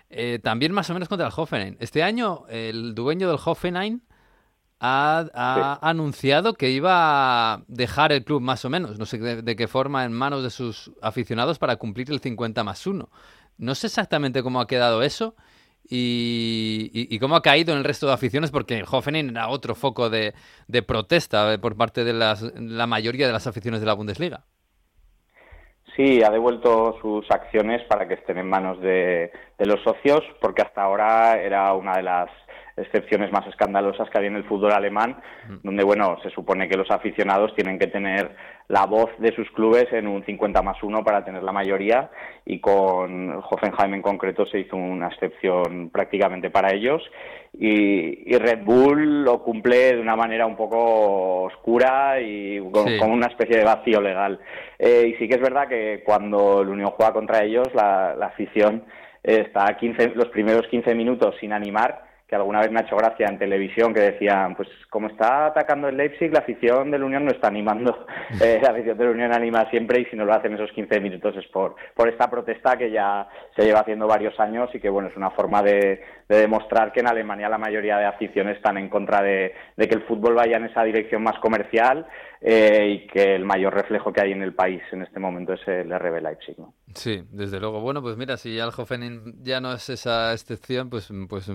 [0.10, 1.78] Eh, también más o menos contra el Hoffenheim.
[1.80, 4.02] Este año el dueño del Hoffenheim
[4.80, 9.68] ha, anunciado que iba a dejar el club más o menos, no sé de, qué
[9.68, 13.08] forma, en manos de sus aficionados para cumplir el 50 más 1.
[13.60, 15.36] No sé exactamente cómo ha quedado eso
[15.90, 20.10] y, cómo ha caído en el resto de aficiones, porque el Hoffenheim era otro foco
[20.10, 20.34] de,
[20.86, 24.44] protesta eh, por parte de la mayoría de las aficiones de la Bundesliga.
[25.96, 30.62] Sí, ha devuelto sus acciones para que estén en manos de, de los socios, porque
[30.62, 32.30] hasta ahora era una de las
[32.78, 35.18] excepciones más escandalosas que había en el fútbol alemán,
[35.50, 35.56] mm.
[35.64, 38.32] donde, bueno, se supone que los aficionados tienen que tener
[38.68, 42.10] la voz de sus clubes en un 50 más 1 para tener la mayoría
[42.46, 47.04] y con Hoffenheim en concreto se hizo una excepción prácticamente para ellos
[47.54, 53.58] y, Red Bull lo cumple de una manera un poco oscura y con, una especie
[53.58, 54.40] de vacío legal.
[54.78, 58.84] Eh, y sí que es verdad que cuando el Unión juega contra ellos la, afición
[59.24, 63.28] está 15, los primeros 15 minutos sin animar que alguna vez me ha hecho gracia
[63.28, 67.26] en televisión que decían, pues como está atacando el Leipzig, la afición de la Unión
[67.26, 68.08] no está animando,
[68.42, 71.00] eh, la afición de la Unión anima siempre y si no lo hacen esos 15
[71.00, 74.90] minutos es por, por esta protesta que ya se lleva haciendo varios años y que
[74.90, 78.90] bueno, es una forma de, demostrar que en Alemania la mayoría de aficiones están en
[78.90, 82.08] contra de, que el fútbol vaya en esa dirección más comercial
[82.42, 85.68] eh, y que el mayor reflejo que hay en el país en este momento es
[85.68, 86.58] el RB Leipzig.
[86.58, 86.74] ¿no?
[86.94, 87.80] Sí, desde luego.
[87.82, 91.50] Bueno, pues mira, si Hoffenheim ya no es esa excepción, pues, pues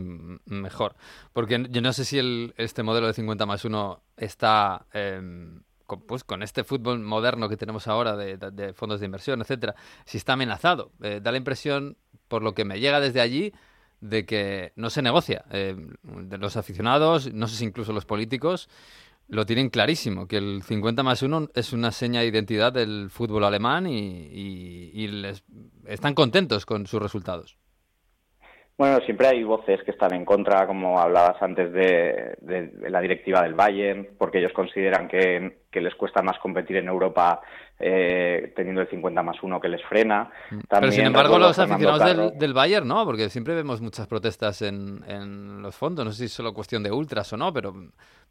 [0.47, 0.95] mejor.
[1.33, 4.87] Porque yo no sé si el, este modelo de 50 más 1 está...
[4.93, 5.63] Em,
[6.07, 10.35] pues con este fútbol moderno que tenemos ahora de, fondos de inversión, etcétera, si está
[10.35, 10.93] amenazado.
[11.03, 11.97] Eh, da la impresión,
[12.29, 13.53] por lo que me llega desde allí,
[14.01, 15.45] de que no se negocia.
[15.51, 18.69] Eh, de los aficionados, no sé si incluso los políticos,
[19.31, 23.45] lo tienen clarísimo, que el 50 más 1 es una seña de identidad del fútbol
[23.45, 25.45] alemán y, les,
[25.87, 27.57] están contentos con sus resultados.
[28.81, 33.03] Bueno, siempre hay voces que están en contra, como hablabas antes de, de- de la
[33.03, 37.43] directiva del Bayern, porque ellos consideran que, que les cuesta más competir en Europa
[37.79, 40.31] eh, teniendo el 50 más 1 que les frena.
[40.49, 44.63] Pero También sin embargo, los aficionados del, del Bayern no, porque siempre vemos muchas protestas
[44.63, 46.07] en, en los fondos.
[46.07, 47.75] No sé si es solo cuestión de ultras o no, pero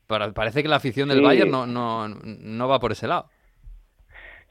[0.08, 1.26] para- parece que la afición del Sí.
[1.26, 3.28] Bayern no, no, no va por ese lado.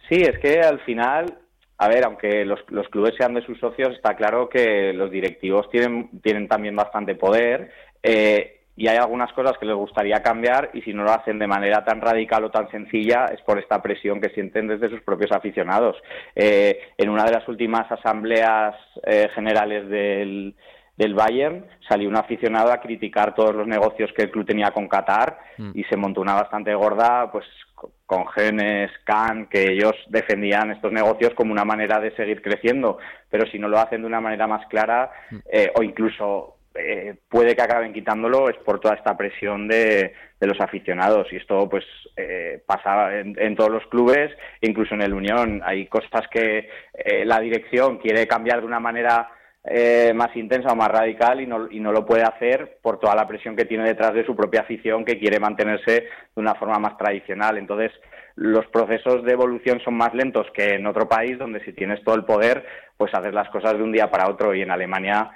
[0.08, 1.38] Sí, es que al final,
[1.78, 2.60] a ver, aunque los,
[2.90, 7.70] clubes sean de sus socios, está claro que los directivos tienen, tienen también bastante poder
[8.02, 11.46] eh, y hay algunas cosas que les gustaría cambiar y si no lo hacen de
[11.46, 15.32] manera tan radical o tan sencilla es por esta presión que sienten desde sus propios
[15.32, 15.96] aficionados.
[16.34, 20.54] Eh, en una de las últimas asambleas eh, generales del,
[20.98, 24.88] del Bayern salió un aficionado a criticar todos los negocios que el club tenía con
[24.88, 25.70] Qatar Mm.
[25.74, 30.92] y se montó una bastante gorda pues co- con Genes, Khan, que ellos defendían estos
[30.92, 32.98] negocios como una manera de seguir creciendo,
[33.30, 35.10] pero si no lo hacen de una manera más clara
[35.52, 40.46] eh, o incluso eh, puede que acaben quitándolo es por toda esta presión de, de
[40.46, 41.84] los aficionados y esto pues
[42.16, 44.30] eh, pasa en, en todos los clubes,
[44.60, 45.60] incluso en el Unión.
[45.64, 49.28] Hay cosas que eh, la dirección quiere cambiar de una manera
[49.70, 53.14] eh, más intensa o más radical y no, y no lo puede hacer por toda
[53.14, 56.78] la presión que tiene detrás de su propia afición que quiere mantenerse de una forma
[56.78, 57.58] más tradicional.
[57.58, 57.92] Entonces,
[58.36, 62.14] los procesos de evolución son más lentos que en otro país donde si tienes todo
[62.14, 62.64] el poder,
[62.96, 65.30] pues haces las cosas de un día para otro y en Alemania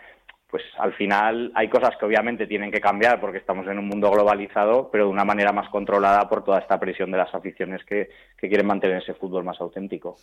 [0.52, 4.10] pues al final hay cosas que obviamente tienen que cambiar porque estamos en un mundo
[4.10, 8.10] globalizado, pero de una manera más controlada por toda esta presión de las aficiones que,
[8.38, 10.18] que quieren mantener ese fútbol más auténtico.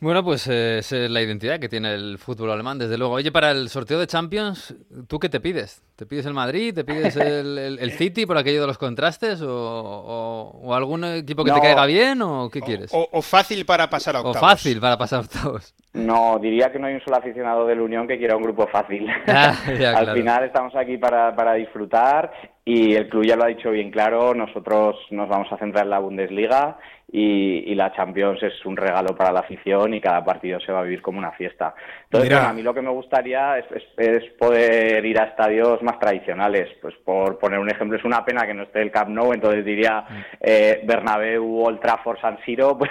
[0.00, 3.14] Bueno, pues eh, esa es la identidad que tiene el fútbol alemán, desde luego.
[3.14, 4.74] Oye, para el sorteo de Champions,
[5.08, 5.82] ¿tú qué te pides?
[5.96, 6.72] ¿Te pides el Madrid?
[6.72, 9.42] ¿Te pides el, el- el City por aquello de los contrastes?
[9.42, 12.22] ¿O, o- o algún equipo que te caiga bien?
[12.22, 12.90] ¿O qué quieres?
[12.94, 14.48] O, o fácil para pasar a O octavos.
[14.48, 15.74] fácil para pasar octavos.
[15.98, 19.08] No, diría que no hay un solo aficionado del Unión que quiera un grupo fácil.
[19.26, 20.14] Ah, ya, Al claro.
[20.14, 22.30] final estamos aquí para, para disfrutar
[22.70, 25.90] y el club ya lo ha dicho bien claro, nosotros nos vamos a centrar en
[25.90, 26.76] la Bundesliga
[27.10, 30.80] y, y la Champions es un regalo para la afición y cada partido se va
[30.80, 31.74] a vivir como una fiesta.
[32.04, 35.80] Entonces, bueno, a mí lo que me gustaría es, es- es poder ir a estadios
[35.82, 36.68] más tradicionales.
[36.82, 39.64] Pues por poner un ejemplo, es una pena que no esté el Camp Nou, entonces
[39.64, 40.04] diría
[40.38, 42.90] eh, Bernabéu, Old Trafford, San Siro, pues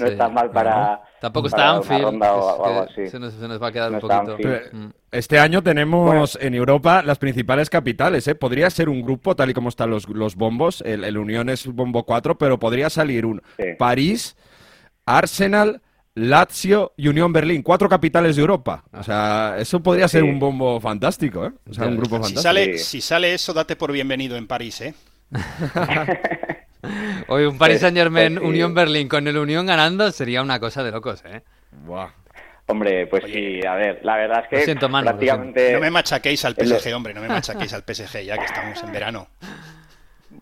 [0.00, 0.12] no Sí.
[0.12, 1.00] está mal para...
[1.20, 2.02] Tampoco para está Anfield.
[2.04, 3.06] ronda o, algo así.
[3.06, 4.36] Se nos, se nos va a quedar No un poquito.
[5.12, 8.34] Este año tenemos en Europa las principales capitales, ¿eh?
[8.34, 11.66] Podría ser un grupo, tal y como están los, los bombos, el, el Unión es
[11.66, 13.64] bombo 4, pero podría salir un Sí.
[13.78, 14.36] París,
[15.04, 15.82] Arsenal,
[16.14, 18.84] Lazio y Unión Berlín, cuatro capitales de Europa.
[18.90, 21.52] O sea, eso podría ser un bombo fantástico, ¿eh?
[21.68, 22.42] O sea, un grupo Si fantástico.
[22.42, 22.84] sale, Sí.
[22.84, 24.94] si sale eso, date por bienvenido en París, ¿eh?
[27.28, 28.44] Oye, un Paris Saint Germain, sí.
[28.44, 31.42] Unión Berlín con el Unión ganando sería una cosa de locos, ¿eh?
[31.86, 32.08] Buah.
[32.72, 33.60] Hombre, pues Oye.
[33.60, 35.72] sí, a ver, la verdad es que Lo siento, Manu, lo prácticamente...
[35.74, 38.92] No me machaquéis al PSG, hombre, no me machaquéis al PSG ya que estamos en
[38.92, 39.28] verano.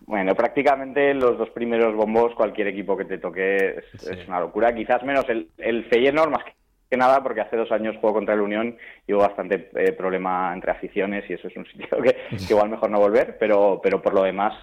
[0.05, 4.09] Bueno, prácticamente los dos primeros bombos, cualquier equipo que te toque es, Sí.
[4.11, 4.73] es una locura.
[4.73, 6.43] Quizás menos el, el Feyenoord, más
[6.89, 10.51] que nada, porque hace dos años jugó contra el Unión y hubo bastante eh, problema
[10.53, 14.01] entre aficiones y eso es un sitio que, que igual mejor no volver, pero, pero
[14.01, 14.53] por lo demás,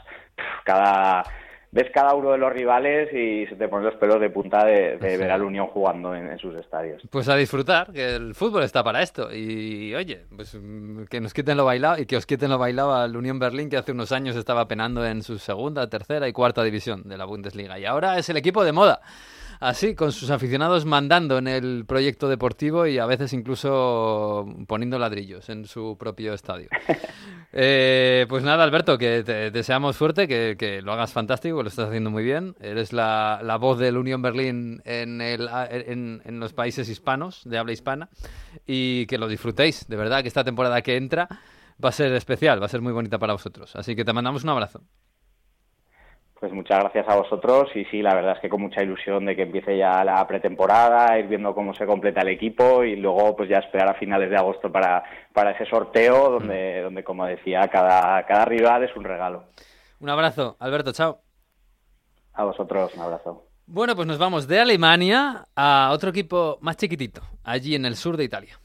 [0.64, 1.22] cada
[1.70, 4.96] ves cada uno de los rivales y se te ponen los pelos de punta de,
[4.98, 5.16] de Sí.
[5.18, 7.02] ver al Unión jugando en, en sus estadios.
[7.10, 9.32] Pues a disfrutar, que el fútbol está para esto.
[9.34, 12.94] Y oye, pues mm, que nos quiten lo bailado y que os quiten lo bailado
[12.94, 16.62] al Unión Berlín, que hace unos años estaba penando en su segunda, tercera y cuarta
[16.62, 17.78] división de la Bundesliga.
[17.78, 19.00] Y ahora es el equipo de moda.
[19.60, 25.48] Así, con sus aficionados mandando en el proyecto deportivo y a veces incluso poniendo ladrillos
[25.48, 26.68] en su propio estadio.
[27.50, 31.70] Eh, pues nada, Alberto, que te deseamos suerte, que, que lo hagas fantástico, que lo
[31.70, 32.54] estás haciendo muy bien.
[32.60, 37.56] Eres la, la voz del Unión Berlín en, el, en, en los países hispanos, de
[37.56, 38.10] habla hispana,
[38.66, 39.88] y que lo disfrutéis.
[39.88, 41.26] De verdad, que esta temporada que entra
[41.82, 43.74] va a ser especial, va a ser muy bonita para vosotros.
[43.76, 44.82] Así que te mandamos un abrazo.
[46.40, 49.34] Pues muchas gracias a vosotros y sí, la verdad es que con mucha ilusión de
[49.34, 53.48] que empiece ya la pretemporada, ir viendo cómo se completa el equipo y luego pues
[53.48, 58.24] ya esperar a finales de agosto para, para ese sorteo donde, donde como decía, cada,
[58.24, 59.46] cada rival es un regalo.
[59.98, 61.18] Un abrazo, Alberto, chao.
[62.34, 63.44] A vosotros, un abrazo.
[63.66, 68.16] Bueno, pues nos vamos de Alemania a otro equipo más chiquitito, allí en el sur
[68.16, 68.58] de Italia.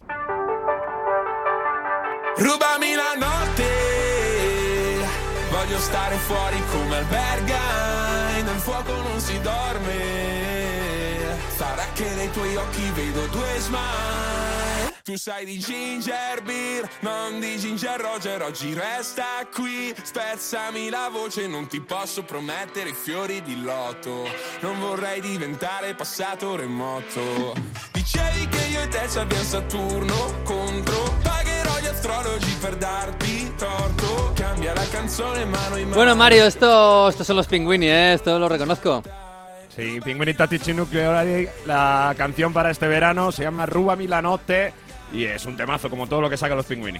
[3.18, 3.73] Notte,
[5.74, 7.60] voglio stare fuori come alberga,
[8.44, 14.92] nel fuoco non si dorme, sarà che nei tuoi occhi vedo due smile.
[15.04, 21.48] Tu sai di ginger beer, non di ginger roger, oggi resta qui, spezzami la voce,
[21.48, 24.30] non ti posso promettere fiori di loto,
[24.62, 27.54] non vorrei diventare passato remoto.
[27.92, 31.18] Dicevi che io e te ci abbiamo Saturno contro,
[35.95, 38.13] Bueno, Mario, esto, estos son los Pinguini, ¿eh?
[38.13, 39.03] Esto lo reconozco.
[39.75, 44.73] Sí, Pinguini Tattici Nucleari, la canción para este verano se llama Ruba Milanotte
[45.12, 47.00] y es un temazo como todo lo que sacan los Pinguini.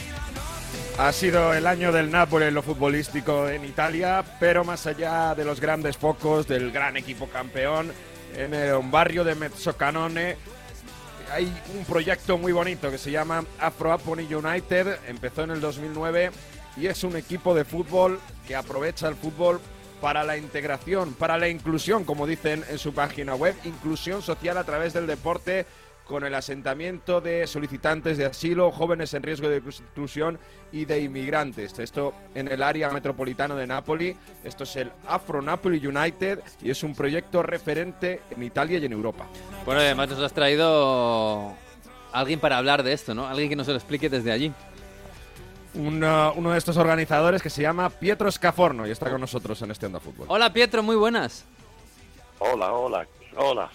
[1.01, 5.43] Ha sido el año del Napoli en lo futbolístico en Italia, pero más allá de
[5.43, 7.91] los grandes focos del gran equipo campeón,
[8.35, 10.37] en el- barrio de Mezzocanone
[11.33, 16.29] hay un proyecto muy bonito que se llama Afro Aponi United, empezó en el 2009
[16.77, 19.59] y es un equipo de fútbol que aprovecha el fútbol
[20.01, 24.65] para la integración, para la inclusión, como dicen en su página web, inclusión social a
[24.65, 25.65] través del deporte
[26.07, 30.39] con el asentamiento de solicitantes de asilo, jóvenes en riesgo de exclusión
[30.71, 31.77] y de inmigrantes.
[31.79, 34.17] Esto en el área metropolitana de Nápoli.
[34.43, 38.91] Esto es el Afro Napoli United y es un proyecto referente en Italia y en
[38.91, 39.25] Europa.
[39.65, 41.53] Bueno, además nos has traído
[42.11, 43.25] alguien para hablar de esto, ¿no?
[43.27, 44.51] Alguien que nos lo explique desde allí.
[45.73, 49.71] Una- uno de estos organizadores que se llama Pietro Scaforno y está con nosotros en
[49.71, 50.25] este Onda Fútbol.
[50.29, 51.45] Hola Pietro, muy buenas.
[52.39, 53.69] Hola, hola, hola.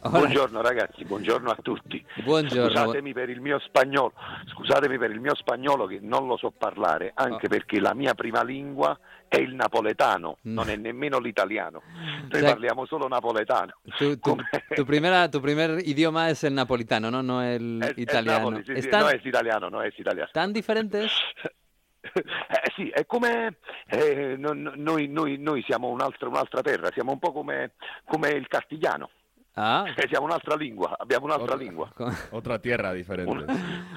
[0.00, 0.18] Hola.
[0.18, 2.04] Buongiorno ragazzi, buongiorno a tutti.
[2.24, 2.68] Buongiorno.
[2.68, 4.12] Scusatemi per il mio spagnolo,
[4.54, 7.48] scusatemi per il mio spagnolo che non lo so parlare, anche Oh.
[7.48, 8.98] perché la mia prima lingua
[9.28, 10.52] è il napoletano, Mm.
[10.52, 11.82] non è nemmeno l'italiano.
[12.22, 13.74] Noi Cioè- parliamo solo napoletano.
[13.96, 14.36] Tu, tu-
[14.74, 17.22] tu primera, tu primer idioma es el napolitano, ¿no?
[17.22, 18.50] No el È- è italiano.
[18.50, 20.28] Napoli, sì, ¿Están no è italiano, no è italiano.
[20.32, 21.12] tan diferentes?
[22.14, 23.56] Eh, sì, è come
[23.88, 27.72] eh, no- no- noi, noi- noi siamo un'altra, un'altra terra, siamo un po' come,
[28.04, 29.10] come il castigliano.
[29.54, 31.92] Ah, Eh, siamo un'altra lingua, abbiamo un'altra lingua.
[32.30, 33.44] Otra tierra diferente.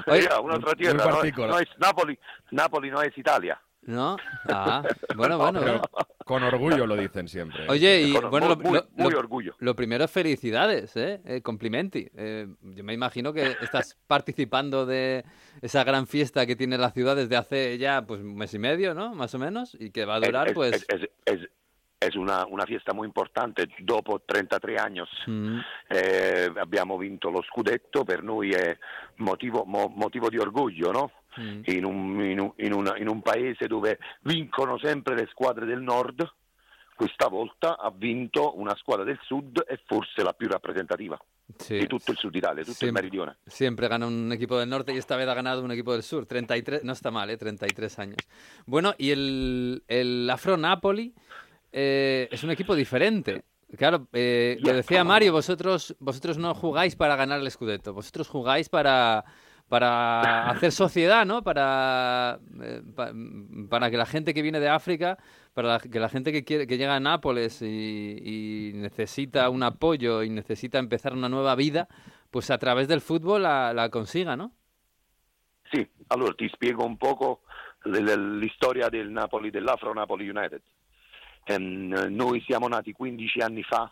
[0.05, 2.17] Oye, Eh, un'altra tierra, no, no es Napoli,
[2.49, 3.59] Napoli no es Italia.
[3.83, 4.17] ¿No?
[4.47, 4.83] Ah,
[5.15, 5.59] bueno, No, bueno.
[5.61, 5.81] Pero
[6.25, 7.65] con orgullo lo dicen siempre.
[7.67, 9.55] Oye, y Con- bueno, lo, muy, lo- muy lo- orgullo.
[9.59, 11.21] lo primero, felicidades, ¿eh?
[11.25, 12.07] Eh, complimenti.
[12.15, 15.25] Eh, yo me imagino que estás participando de
[15.61, 18.93] esa gran fiesta que tiene la ciudad desde hace ya pues un mes y medio,
[18.93, 19.13] ¿no?
[19.15, 20.73] Más o menos, y que va a durar es, pues...
[20.73, 21.49] es- es- es-
[22.03, 25.59] es una, una fiesta muy importante, dopo 33 anni mm,
[25.91, 28.75] eh, abbiamo vinto lo scudetto, per noi è
[29.17, 31.11] motivo, mo- motivo di orgoglio, no?
[31.39, 31.61] Mm.
[31.65, 35.81] in, un, in, un, in una- in un paese dove vincono sempre le squadre del
[35.81, 36.29] nord,
[36.95, 41.19] questa volta ha vinto una squadra del sud e forse la più rappresentativa
[41.57, 41.79] Sí.
[41.79, 43.01] di tutto il sud Italia, tutto il Siempre.
[43.01, 43.37] meridione.
[43.45, 46.25] Siempre gana un equipo del norte y esta vez ha ganado un equipo del sur.
[46.25, 47.35] 33, no está mal, ¿eh?
[47.37, 48.17] 33 años.
[48.65, 51.13] Bueno, y el, el Afro Napoli
[51.73, 53.43] eh, es un equipo diferente.
[53.77, 58.69] Claro, eh, lo decía Mario, vosotros, vosotros no jugáis para ganar el Scudetto, vosotros jugáis
[58.69, 59.25] para,
[59.71, 61.43] para hacer sociedad, ¿no?
[61.43, 63.13] Para, eh, pa-
[63.69, 65.17] para que la gente que viene de África,
[65.53, 69.63] para la- que la gente que, quiere, que llega a Nápoles y, y necesita un
[69.63, 71.87] apoyo y necesita empezar una nueva vida,
[72.31, 74.51] pues a través del fútbol la, la consiga, ¿no?
[75.71, 77.43] Sì, allora ti spiego un poco
[77.85, 80.61] l- l- l'istoria del Napoli, dell'Afro Napoli United.
[81.45, 83.89] Ehm, noi siamo nati 15 anni fa,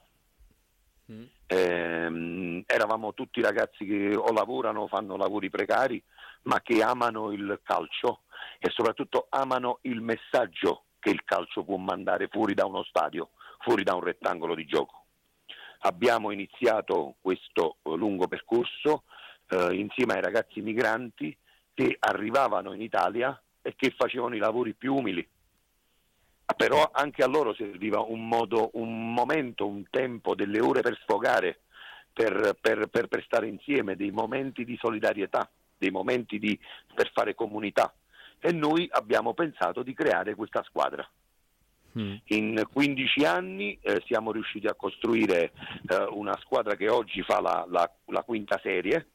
[1.10, 1.24] Mm.
[1.52, 6.02] Ehm, eravamo tutti ragazzi che o lavorano o fanno lavori precari,
[6.44, 8.22] ma che amano il calcio
[8.60, 13.84] e soprattutto amano il messaggio che il calcio può mandare fuori da uno stadio, fuori
[13.84, 15.06] da un rettangolo di gioco.
[15.80, 19.04] Abbiamo iniziato questo eh, lungo percorso
[19.48, 21.36] eh, insieme ai ragazzi migranti
[21.74, 25.28] che arrivavano in Italia e che facevano i lavori più umili.
[26.56, 31.60] Però anche a loro serviva un modo, un momento, un tempo, delle ore per sfogare,
[32.12, 36.60] per, per- per- per stare insieme, dei momenti di solidarietà, dei momenti di-
[36.94, 37.94] per fare comunità.
[38.40, 41.08] E noi abbiamo pensato di creare questa squadra.
[41.98, 42.16] Mm.
[42.26, 45.52] In 15 anni eh, siamo riusciti a costruire
[45.90, 49.08] eh, una squadra che oggi fa la, la- la quinta serie,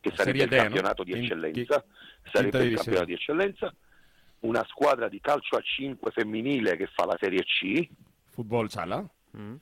[0.00, 1.04] che sarebbe Serie il D, no?
[1.04, 3.74] di eccellenza, chi- sarebbe quinta il campionato di eccellenza,
[4.40, 7.88] una squadra di calcio a 5 femminile che fa la Serie C,
[8.30, 9.04] Fútbol sala.
[9.36, 9.54] Mm.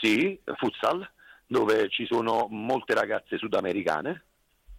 [0.00, 1.08] sì, futsal,
[1.46, 4.24] dove ci sono molte ragazze sudamericane,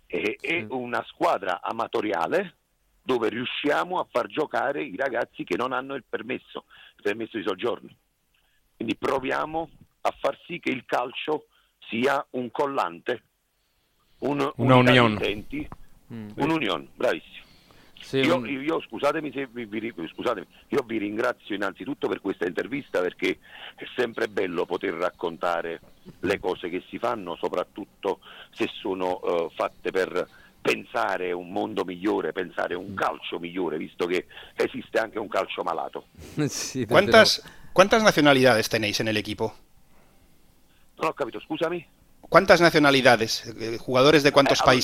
[0.06, 0.66] e, e Sì.
[0.70, 2.56] una squadra amatoriale
[3.02, 6.66] dove riusciamo a far giocare i ragazzi che non hanno il permesso,
[6.98, 7.90] il permesso di soggiorno.
[8.76, 9.70] Quindi proviamo
[10.02, 11.48] a far sì che il calcio
[11.88, 13.24] sia un collante,
[14.20, 14.92] un, Una unità
[15.48, 15.68] di
[16.14, 16.30] Mm.
[16.36, 17.46] un'unione, bravissimo.
[18.00, 22.46] Sì, io, un- io, scusatemi se vi, vi- scusatemi, io vi ringrazio innanzitutto per questa
[22.46, 23.40] intervista perché
[23.76, 25.82] è sempre bello poter raccontare
[26.22, 28.20] le cose che si fanno, soprattutto
[28.52, 30.28] se sono eh, fatte per
[30.62, 36.08] pensare un mondo migliore, pensare un calcio migliore, visto che esiste anche un calcio malato.
[36.48, 37.42] Sí, ¿Cuántas,
[37.74, 39.54] ¿Cuántas nacionalidades tenéis en el equipo?
[41.00, 41.86] Non ho capito, scusami?
[42.22, 43.46] ¿Cuántas nacionalidades?
[43.60, 44.76] Eh, ¿Jugadores de cuántos Eh, allora,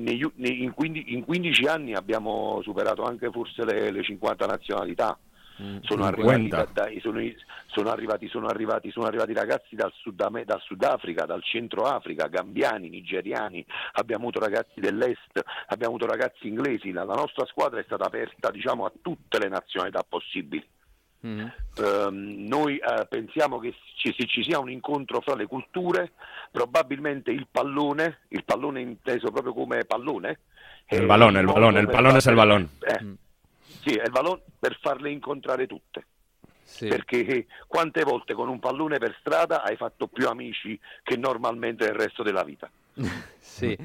[0.00, 5.18] negli- nei- in, 15, in 15 anni abbiamo superato anche forse le, le 50 nazionalità.
[5.60, 6.32] luego- Sono 50.
[6.32, 7.20] arrivati, da- dai- sono,
[7.66, 12.88] sono arrivati, sono arrivati, sono arrivati ragazzi dal, Sud, dal Sudafrica, dal Centro Africa, gambiani,
[12.88, 18.04] nigeriani, abbiamo avuto ragazzi dell'Est, abbiamo avuto ragazzi inglesi, la, la nostra squadra è stata
[18.06, 20.64] aperta diciamo, a tutte le nazionalità possibili.
[21.20, 21.52] Mhm.
[21.78, 26.12] Ehm, noi eh, pensiamo che ci, se ci sia un incontro fra le culture,
[26.50, 30.38] probabilmente il pallone, il pallone inteso proprio come pallone,
[30.86, 32.68] è el modo balón, el per balón es el farle- balón.
[32.80, 33.14] eh, Mm.
[33.82, 36.06] sì, è il balone per farle incontrare tutte.
[36.62, 36.86] Sí.
[36.86, 41.84] Perché eh, quante volte con un pallone per strada hai fatto più amici che normalmente
[41.86, 42.70] nel resto della vita?
[43.40, 43.76] Sí.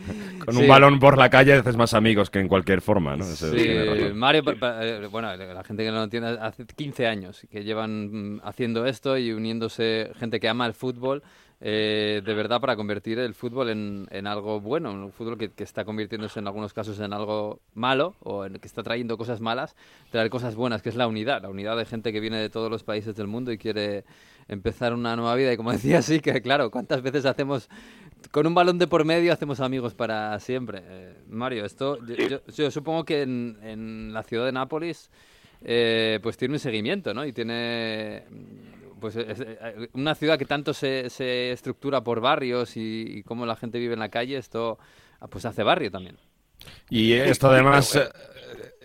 [0.46, 0.62] Con Sí.
[0.62, 3.24] un balón por la calle haces más amigos que en cualquier forma, ¿no?
[3.26, 3.68] Eso Sí.
[4.14, 7.64] Mario, pa- pa- eh, bueno, la gente que no lo entiende, hace 15 años que
[7.64, 11.24] llevan mm, haciendo esto y uniéndose gente que ama el fútbol,
[11.60, 15.64] eh, de verdad para convertir el fútbol en, en algo bueno, un fútbol que, que
[15.64, 19.76] está convirtiéndose en algunos casos en algo malo o en que está trayendo cosas malas,
[20.12, 22.70] traer cosas buenas, que es la unidad, la unidad de gente que viene de todos
[22.70, 24.04] los países del mundo y quiere
[24.48, 25.54] empezar una nueva vida.
[25.54, 27.70] Y como decía, sí, que claro, ¿cuántas veces hacemos
[28.32, 30.82] con un balón de por medio hacemos amigos para siempre.
[30.84, 32.00] Eh, Mario, esto
[32.56, 35.10] yo, supongo que en, la ciudad de Nápoles
[35.62, 37.26] eh, pues tiene un seguimiento, ¿no?
[37.26, 38.24] Y tiene
[39.00, 43.46] pues es- eh, una ciudad que tanto se, se estructura por barrios y, y cómo
[43.46, 44.78] la gente vive en la calle, esto
[45.20, 46.18] ah, pues hace barrio también.
[46.90, 48.10] Y esto además, eh,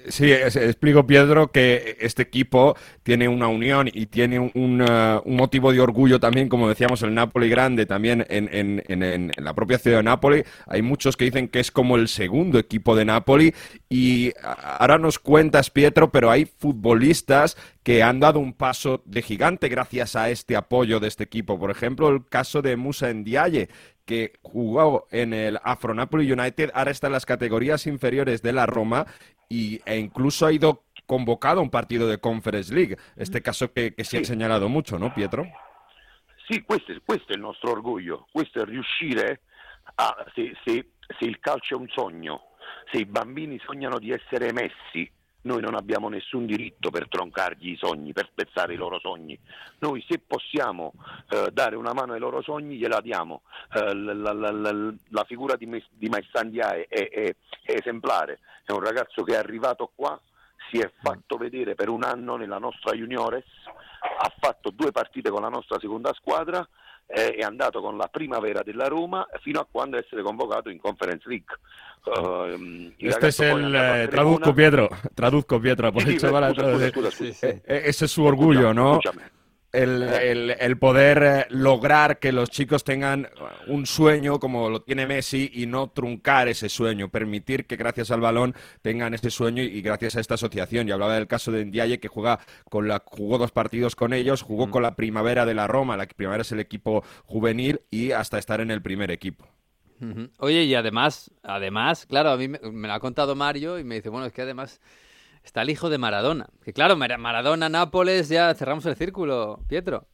[0.08, 5.80] sí, explico Pedro que este equipo tiene una unión y tiene eh, un motivo de
[5.80, 10.44] orgullo también, como decíamos, el Napoli grande también en, la propia ciudad de Nápoles.
[10.66, 13.54] Hay muchos que dicen que es como el segundo equipo de Napoli
[13.88, 19.68] y ahora nos cuentas, Pietro, pero hay futbolistas que han dado un paso de gigante
[19.68, 21.58] gracias a este apoyo de este equipo.
[21.58, 23.68] Por ejemplo, el caso de Musa Ndiaye,
[24.04, 28.66] que jugó en el Afro Napoli United, ahora está en las categorías inferiores de la
[28.66, 29.06] Roma
[29.48, 32.96] y, e incluso ha ido convocado a un partido de Conference League.
[33.16, 34.26] Este caso que, que se ha Sì.
[34.26, 35.46] señalado mucho, ¿no, Pietro?
[36.48, 39.42] Sì, questo, è- questo è il nostro orgoglio, questo è riuscire
[39.96, 42.42] a, se, se- se il calcio è un sogno,
[42.92, 45.10] se i bambini sognano di essere messi,
[45.48, 49.36] noi non abbiamo nessun diritto per troncargli i sogni, per spezzare i loro sogni.
[49.78, 50.92] Noi se possiamo
[51.30, 53.42] eh, dare una mano ai loro sogni gliela diamo.
[53.72, 58.72] Eh, la, la- la- la- figura di, Mes- di Maestandiae è, è- è esemplare, è
[58.72, 60.20] un ragazzo che è arrivato qua,
[60.70, 63.44] si è fatto vedere per un anno nella nostra juniores,
[64.00, 66.66] ha fatto due partite con la nostra seconda squadra,
[67.08, 71.28] eh, è andato con la primavera della Roma fino a quando essere convocato in Conference
[71.28, 71.56] League.
[72.04, 73.74] Ehm, il Este es el...
[73.74, 74.06] eh, Cremona.
[74.08, 74.88] traduzco, Pietro.
[75.14, 75.90] Traduzco, Pietro.
[75.90, 76.20] Scusa, traducir.
[76.20, 77.10] scusa, scusa, scusa.
[77.10, 77.60] Sí, sí.
[77.64, 78.98] Ese es su orgullo, ¿no?
[78.98, 79.37] Escúchame.
[79.70, 80.30] El, Eh.
[80.30, 83.28] el- el poder eh, lograr que los chicos tengan
[83.66, 88.20] un sueño como lo tiene Messi y no truncar ese sueño, permitir que gracias al
[88.22, 90.88] balón tengan ese sueño y gracias a esta asociación.
[90.88, 92.40] Y hablaba del caso de Ndiaye que juega
[92.70, 96.06] con la, jugó dos partidos con ellos, jugó con la primavera de la Roma, la
[96.06, 99.46] primavera es el equipo juvenil y hasta estar en el primer equipo.
[100.38, 103.96] Oye, y además, además, claro, a mí me, me lo ha contado Mario y me
[103.96, 104.80] dice, bueno, es que además
[105.48, 106.46] está el hijo de Maradona.
[106.62, 110.06] Que claro, Mara- Maradona, Nápoles, ya cerramos el círculo, Pietro.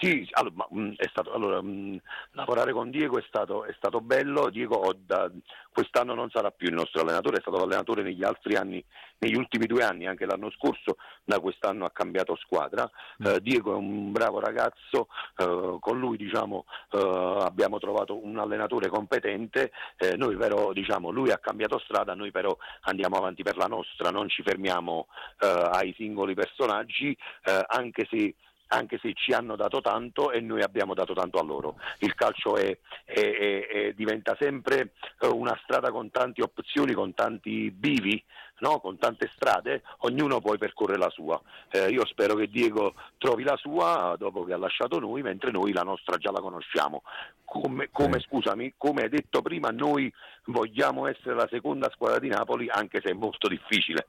[0.00, 2.00] Sì, allora, ma, è stato, allora, mh,
[2.32, 4.50] lavorare con Diego è stato, è stato bello.
[4.50, 5.30] Diego ho da-
[5.72, 8.84] quest'anno non sarà più il nostro allenatore, è stato allenatore negli altri anni,
[9.18, 12.90] negli ultimi due anni, anche l'anno scorso, da quest'anno ha cambiato squadra.
[13.24, 18.88] Eh, Diego è un bravo ragazzo, eh, con lui diciamo, eh, abbiamo trovato un allenatore
[18.88, 23.66] competente, eh, noi però diciamo, lui ha cambiato strada, noi però andiamo avanti per la
[23.66, 25.06] nostra, non ci fermiamo
[25.38, 28.34] eh, ai singoli personaggi, eh, anche se
[28.68, 31.76] anche se ci hanno dato tanto e noi abbiamo dato tanto a loro.
[31.98, 37.70] Il calcio è- è- è- diventa sempre eh, una strada con tante opzioni, con tanti
[37.70, 38.22] bivi,
[38.60, 38.80] no?
[38.80, 41.40] con tante strade, ognuno poi percorre la sua.
[41.70, 45.72] Eh, io spero che Diego trovi la sua dopo che ha lasciato noi, mentre noi
[45.72, 47.02] la nostra già la conosciamo.
[47.44, 50.12] Come, come scusami, come hai detto prima, noi
[50.46, 54.06] vogliamo essere la seconda squadra di Napoli, anche se è molto difficile.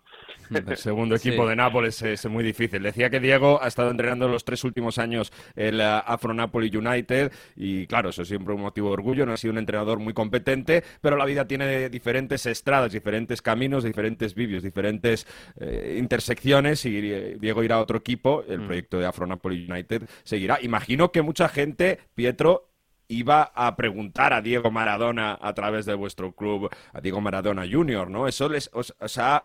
[0.49, 2.83] El segundo equipo de Nápoles es muy difícil.
[2.83, 7.31] Decía que Diego ha estado entrenando los tres últimos años el eh, Afro Napoli United
[7.55, 9.25] y claro, eso es siempre un motivo de orgullo.
[9.25, 13.83] No ha sido un entrenador muy competente, pero la vida tiene diferentes estradas, diferentes caminos,
[13.83, 15.25] diferentes vídeos, diferentes
[15.59, 18.43] eh, intersecciones y eh, Diego irá a otro equipo.
[18.47, 18.65] El Mm.
[18.65, 20.59] proyecto de Afro Napoli United seguirá.
[20.61, 22.69] Imagino que mucha gente, Pietro,
[23.07, 28.09] iba a preguntar a Diego Maradona a través de vuestro club, a Diego Maradona Junior,
[28.09, 28.27] ¿no?
[28.27, 29.43] Eso les, os, os ha,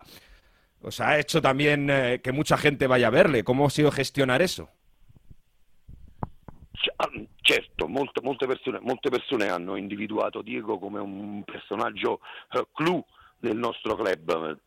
[0.81, 3.43] os ha hecho también eh, que mucha gente vaya a verle.
[3.43, 4.69] ¿Cómo ha sido gestionar eso?
[7.45, 12.19] Certo, molte, molte persone, molte persone hanno individuato Diego come un personaggio
[12.53, 13.05] eh, clou
[13.41, 14.59] del nostro club,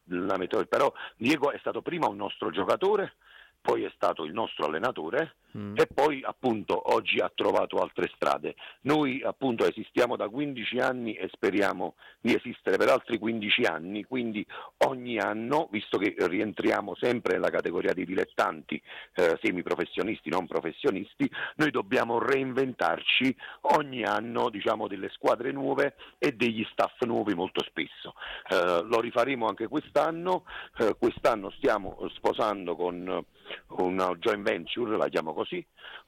[0.68, 3.14] però Diego è stato prima un nostro giocatore,
[3.60, 5.74] poi è stato il nostro allenatore Mm.
[5.76, 8.56] e poi appunto oggi ha trovato altre strade.
[8.82, 14.44] Noi appunto esistiamo da 15 anni e speriamo di esistere per altri 15 anni, quindi
[14.86, 18.82] ogni anno, visto che rientriamo sempre nella categoria dei dilettanti,
[19.14, 23.36] eh, semiprofessionisti, non professionisti, noi dobbiamo reinventarci
[23.76, 28.14] ogni anno diciamo, delle squadre nuove e degli staff nuovi molto spesso.
[28.48, 30.44] Eh, lo rifaremo anche quest'anno,
[30.78, 33.24] eh, quest'anno stiamo sposando con
[33.68, 35.43] una joint venture, la chiamo così,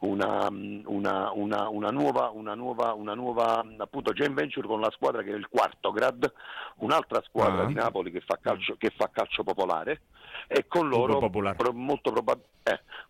[0.01, 4.80] una, mm, una- una- una nuova, una nuova- una nuova, mm, appunto joint venture con
[4.80, 6.32] la squadra che è il quarto grad,
[6.76, 7.66] un'altra squadra Ah.
[7.66, 10.03] di Napoli che fa calcio, che fa calcio popolare
[10.49, 11.14] e con loro
[11.57, 12.55] pro- molto probabilmente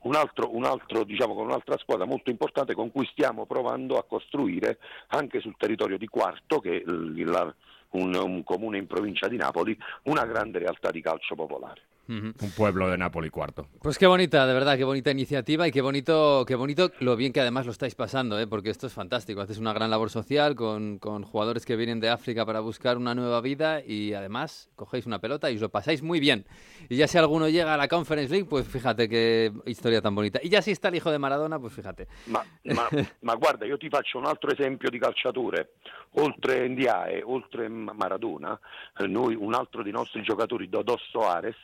[0.02, 4.04] un altro, un altro, diciamo, con un'altra squadra molto importante con cui stiamo provando a
[4.04, 7.52] costruire anche sul territorio di Quarto, che è la-
[7.90, 11.80] un, un comune in provincia di Napoli, una grande realtà di calcio popolare.
[12.08, 13.66] Un pueblo de Nápoli cuarto.
[13.82, 17.32] Pues qué bonita, de verdad, qué bonita iniciativa y qué bonito, qué bonito lo bien
[17.32, 18.46] que además lo estáis pasando, ¿eh?
[18.46, 19.40] porque esto es fantástico.
[19.40, 23.14] Haces una gran labor social con, con jugadores que vienen de África para buscar una
[23.14, 26.46] nueva vida y además cogéis una pelota y os lo pasáis muy bien.
[26.88, 30.38] Y ya si alguno llega a la Conference League, pues fíjate qué historia tan bonita.
[30.42, 32.06] Y ya si está el hijo de Maradona, pues fíjate.
[32.28, 32.88] Ma, ma-
[33.22, 35.70] ma guarda, io ti faccio un altro esempio di calciatore.
[36.18, 38.58] Oltre Ndiaye, oltre Maradona,
[38.98, 41.56] eh, noi, un altro dei nostri giocatori, Dodò Soares,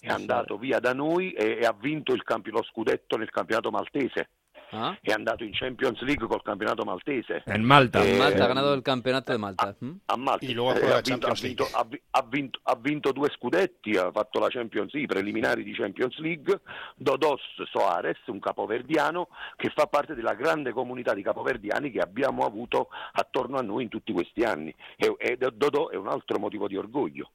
[0.00, 3.70] è andato via da noi e, e ha vinto il campi- lo scudetto nel campionato
[3.70, 4.28] maltese.
[4.70, 4.94] ¿Ah?
[5.00, 7.42] È andato in Champions League col campionato maltese.
[7.46, 8.04] En Malta.
[8.04, 9.74] Eh, Malta ha ganado el campeonato de Malta.
[9.82, 9.92] ¿Mm?
[10.04, 10.52] a Malta Eh,
[10.92, 14.48] ha, vinto, ha, vinto, ha vi- ha vinto- ha vinto due scudetti, ha fatto la
[14.50, 16.60] Champions League, i preliminari di Champions League,
[16.96, 17.40] Dodos
[17.70, 23.56] Soares, un capoverdiano che fa parte della grande comunità di capoverdiani che abbiamo avuto attorno
[23.56, 27.30] a noi in tutti questi anni e, e Dodò è un altro motivo di orgoglio.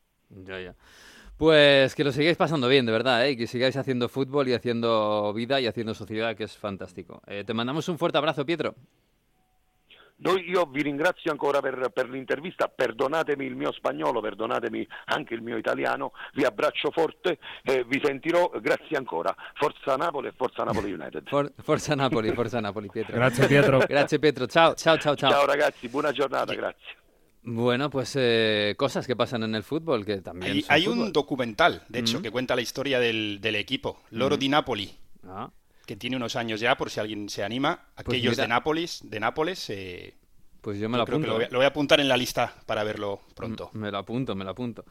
[0.45, 0.73] Ya, ya.
[1.37, 3.31] Pues que lo sigáis pasando bien, de verdad, ¿eh?
[3.31, 7.21] y que sigáis haciendo fútbol y haciendo vida y haciendo sociedad, que es fantástico.
[7.27, 8.75] Eh, te mandamos un fuerte abrazo, Pietro.
[10.17, 15.41] Noi, io vi ringrazio ancora per, per l'intervista, perdonatemi il mio spagnolo, perdonatemi anche il
[15.41, 19.35] mio italiano, vi abbraccio forte, eh, vi sentirò, grazie ancora.
[19.55, 21.27] Forza Napoli e Forza Napoli United.
[21.27, 23.15] For- Forza Napoli, Forza Napoli, Pietro.
[23.15, 23.79] Grazie, Pietro.
[23.85, 24.45] Grazie, Pietro.
[24.47, 25.31] Ciao, ciao, ciao, ciao.
[25.31, 27.01] Ciao ragazzi, buona giornata, grazie.
[27.45, 31.99] Bueno, pues eh, cosas que pasan en el fútbol que también Hay, un documental, de
[31.99, 32.23] hecho, Mm.
[32.23, 34.39] que cuenta la historia del, del equipo, Loro Mm.
[34.39, 34.91] di Napoli,
[35.27, 35.49] Ah,
[35.85, 37.87] que tiene unos años ya, por si alguien se anima.
[37.95, 40.15] Pues Aquellos de Nápoles, de Nápoles, eh,
[40.61, 41.27] pues yo me lo creo que apunto.
[41.27, 41.49] lo voy, a- ¿eh?
[41.51, 43.69] lo voy a apuntar en la lista para verlo pronto.
[43.73, 44.85] Me lo apunto, me lo apunto.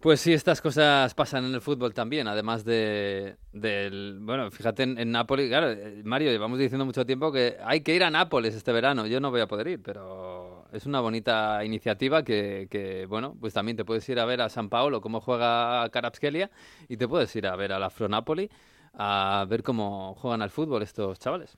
[0.00, 4.96] Pues sí, estas cosas pasan en el fútbol también, además de del bueno, fíjate en,
[4.98, 8.54] en Nápoles, claro, eh, Mario, llevamos diciendo mucho tiempo que hay que ir a Nápoles
[8.54, 9.06] este verano.
[9.06, 13.54] Yo no voy a poder ir, pero es una bonita iniciativa que, que, bueno, pues
[13.54, 16.50] también te puedes ir a ver a San Paolo cómo juega Karabskelia
[16.88, 18.50] y te puedes ir a ver al Afro Napoli
[18.94, 21.56] a ver cómo juegan al fútbol estos chavales.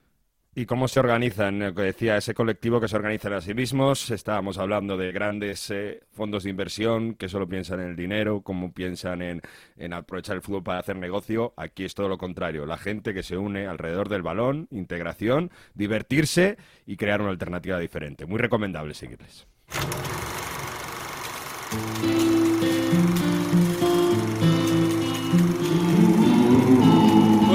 [0.54, 1.74] ¿Y cómo se organizan?
[1.74, 4.10] Decía ese colectivo que se organizan a sí mismos.
[4.10, 8.70] Estábamos hablando de grandes eh, fondos de inversión que solo piensan en el dinero, cómo
[8.70, 9.40] piensan en,
[9.78, 11.54] en aprovechar el fútbol para hacer negocio.
[11.56, 12.66] Aquí es todo lo contrario.
[12.66, 18.26] La gente que se une alrededor del balón, integración, divertirse y crear una alternativa diferente.
[18.26, 19.46] Muy recomendable seguirles.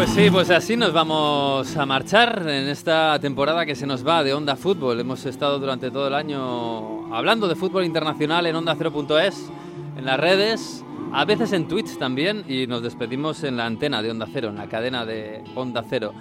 [0.08, 4.24] Pues sí, pues así nos vamos a marchar en esta temporada que se nos va
[4.24, 4.99] de Onda Fútbol.
[5.01, 9.51] Hemos estado durante todo el año hablando de fútbol internacional en Onda 0.es,
[9.97, 14.10] en las redes, a veces en Twitch también, y nos despedimos en la antena de
[14.10, 16.14] Onda Cero, en la cadena de Onda Cero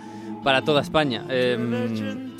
[0.43, 1.24] para toda España.
[1.28, 2.34] Em,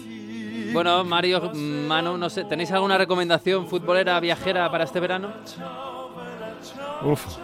[0.72, 5.32] bueno, Mario, Manu, no sé, ¿tenéis alguna recomendación futbolera viajera para este verano?
[7.03, 7.24] Uf.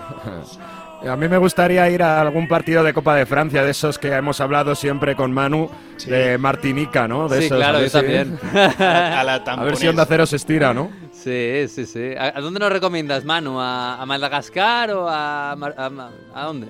[1.05, 4.07] A mí me gustaría ir a algún partido de Copa de Francia, de esos que
[4.12, 5.68] hemos hablado siempre con Manu,
[6.07, 7.28] de Martinica, ¿no?
[7.28, 8.38] De Sí, esos, claro, a ver yo si- también.
[8.78, 9.88] A la A ver si.
[9.88, 10.92] Onda Cero se estira, ¿no?
[11.11, 12.12] Sí, sí, sí.
[12.16, 13.59] ¿A, dónde nos recomiendas, Manu?
[13.61, 16.68] ¿A, a Madagascar o a, a, dónde?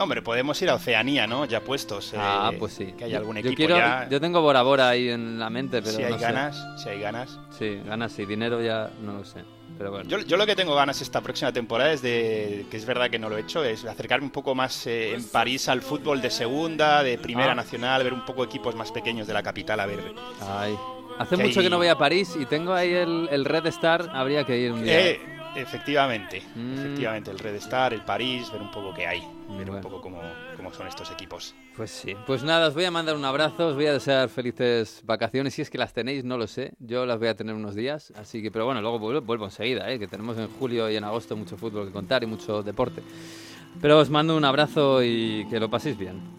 [0.00, 1.44] Hombre, podemos ir a Oceanía, ¿no?
[1.44, 2.12] Ya puestos.
[2.14, 2.94] eh, ah, pues sí.
[2.98, 4.08] Que hay Yo- algún yo equipo quiero- ya.
[4.10, 6.24] Yo tengo Bora Bora ahí en la mente, pero si hay no sé.
[6.24, 7.38] ganas, si hay ganas.
[7.56, 8.26] Sí, ganas sí.
[8.26, 9.44] Dinero ya no lo sé.
[9.78, 10.10] Pero bueno.
[10.10, 13.18] Yo, yo lo que tengo ganas esta próxima temporada es de, que es verdad que
[13.18, 16.30] no lo he hecho, es acercarme un poco más eh, en París al fútbol de
[16.30, 17.54] segunda, de primera Ah.
[17.54, 20.00] nacional, ver un poco equipos más pequeños de la capital, a ver.
[20.40, 20.76] Ay.
[21.18, 23.66] Hace Que mucho hay- que no voy a París y tengo ahí el, el Red
[23.66, 24.10] Star.
[24.12, 25.00] Habría que ir un día.
[25.10, 25.20] Eh,
[25.56, 26.78] efectivamente, Mm.
[26.78, 29.28] efectivamente, el Red Star, el París, ver un poco qué hay, ver
[29.66, 29.72] Bueno.
[29.76, 30.20] un poco cómo,
[30.58, 31.54] cómo son estos equipos.
[31.76, 32.14] Pues sí.
[32.26, 35.54] Pues nada, os voy a mandar un abrazo, os voy a desear felices vacaciones.
[35.54, 36.74] Si es que las tenéis, no lo sé.
[36.80, 38.12] Yo las voy a tener unos días.
[38.16, 39.98] Así que, pero bueno, luego vuelvo, vuelvo enseguida, ¿eh?
[39.98, 43.02] que tenemos en julio y en agosto mucho fútbol que contar y mucho deporte.
[43.80, 46.37] Pero os mando un abrazo y que lo paséis bien.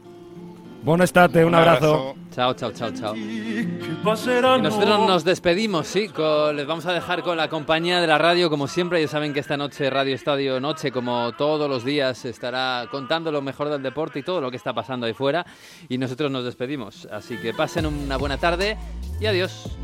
[0.83, 2.15] Buenas estate, un, abrazo.
[2.31, 3.15] Chao, chao, chao, chao.
[3.15, 3.67] Y
[4.03, 8.49] nosotros nos despedimos, sí, con- les vamos a dejar con la compañía de la radio,
[8.49, 12.87] como siempre, ya saben que esta noche Radio Estadio Noche, como todos los días, estará
[12.89, 15.45] contando lo mejor del deporte y todo lo que está pasando ahí fuera,
[15.89, 18.77] y nosotros nos despedimos, así que pasen una buena tarde
[19.19, 19.77] y adiós.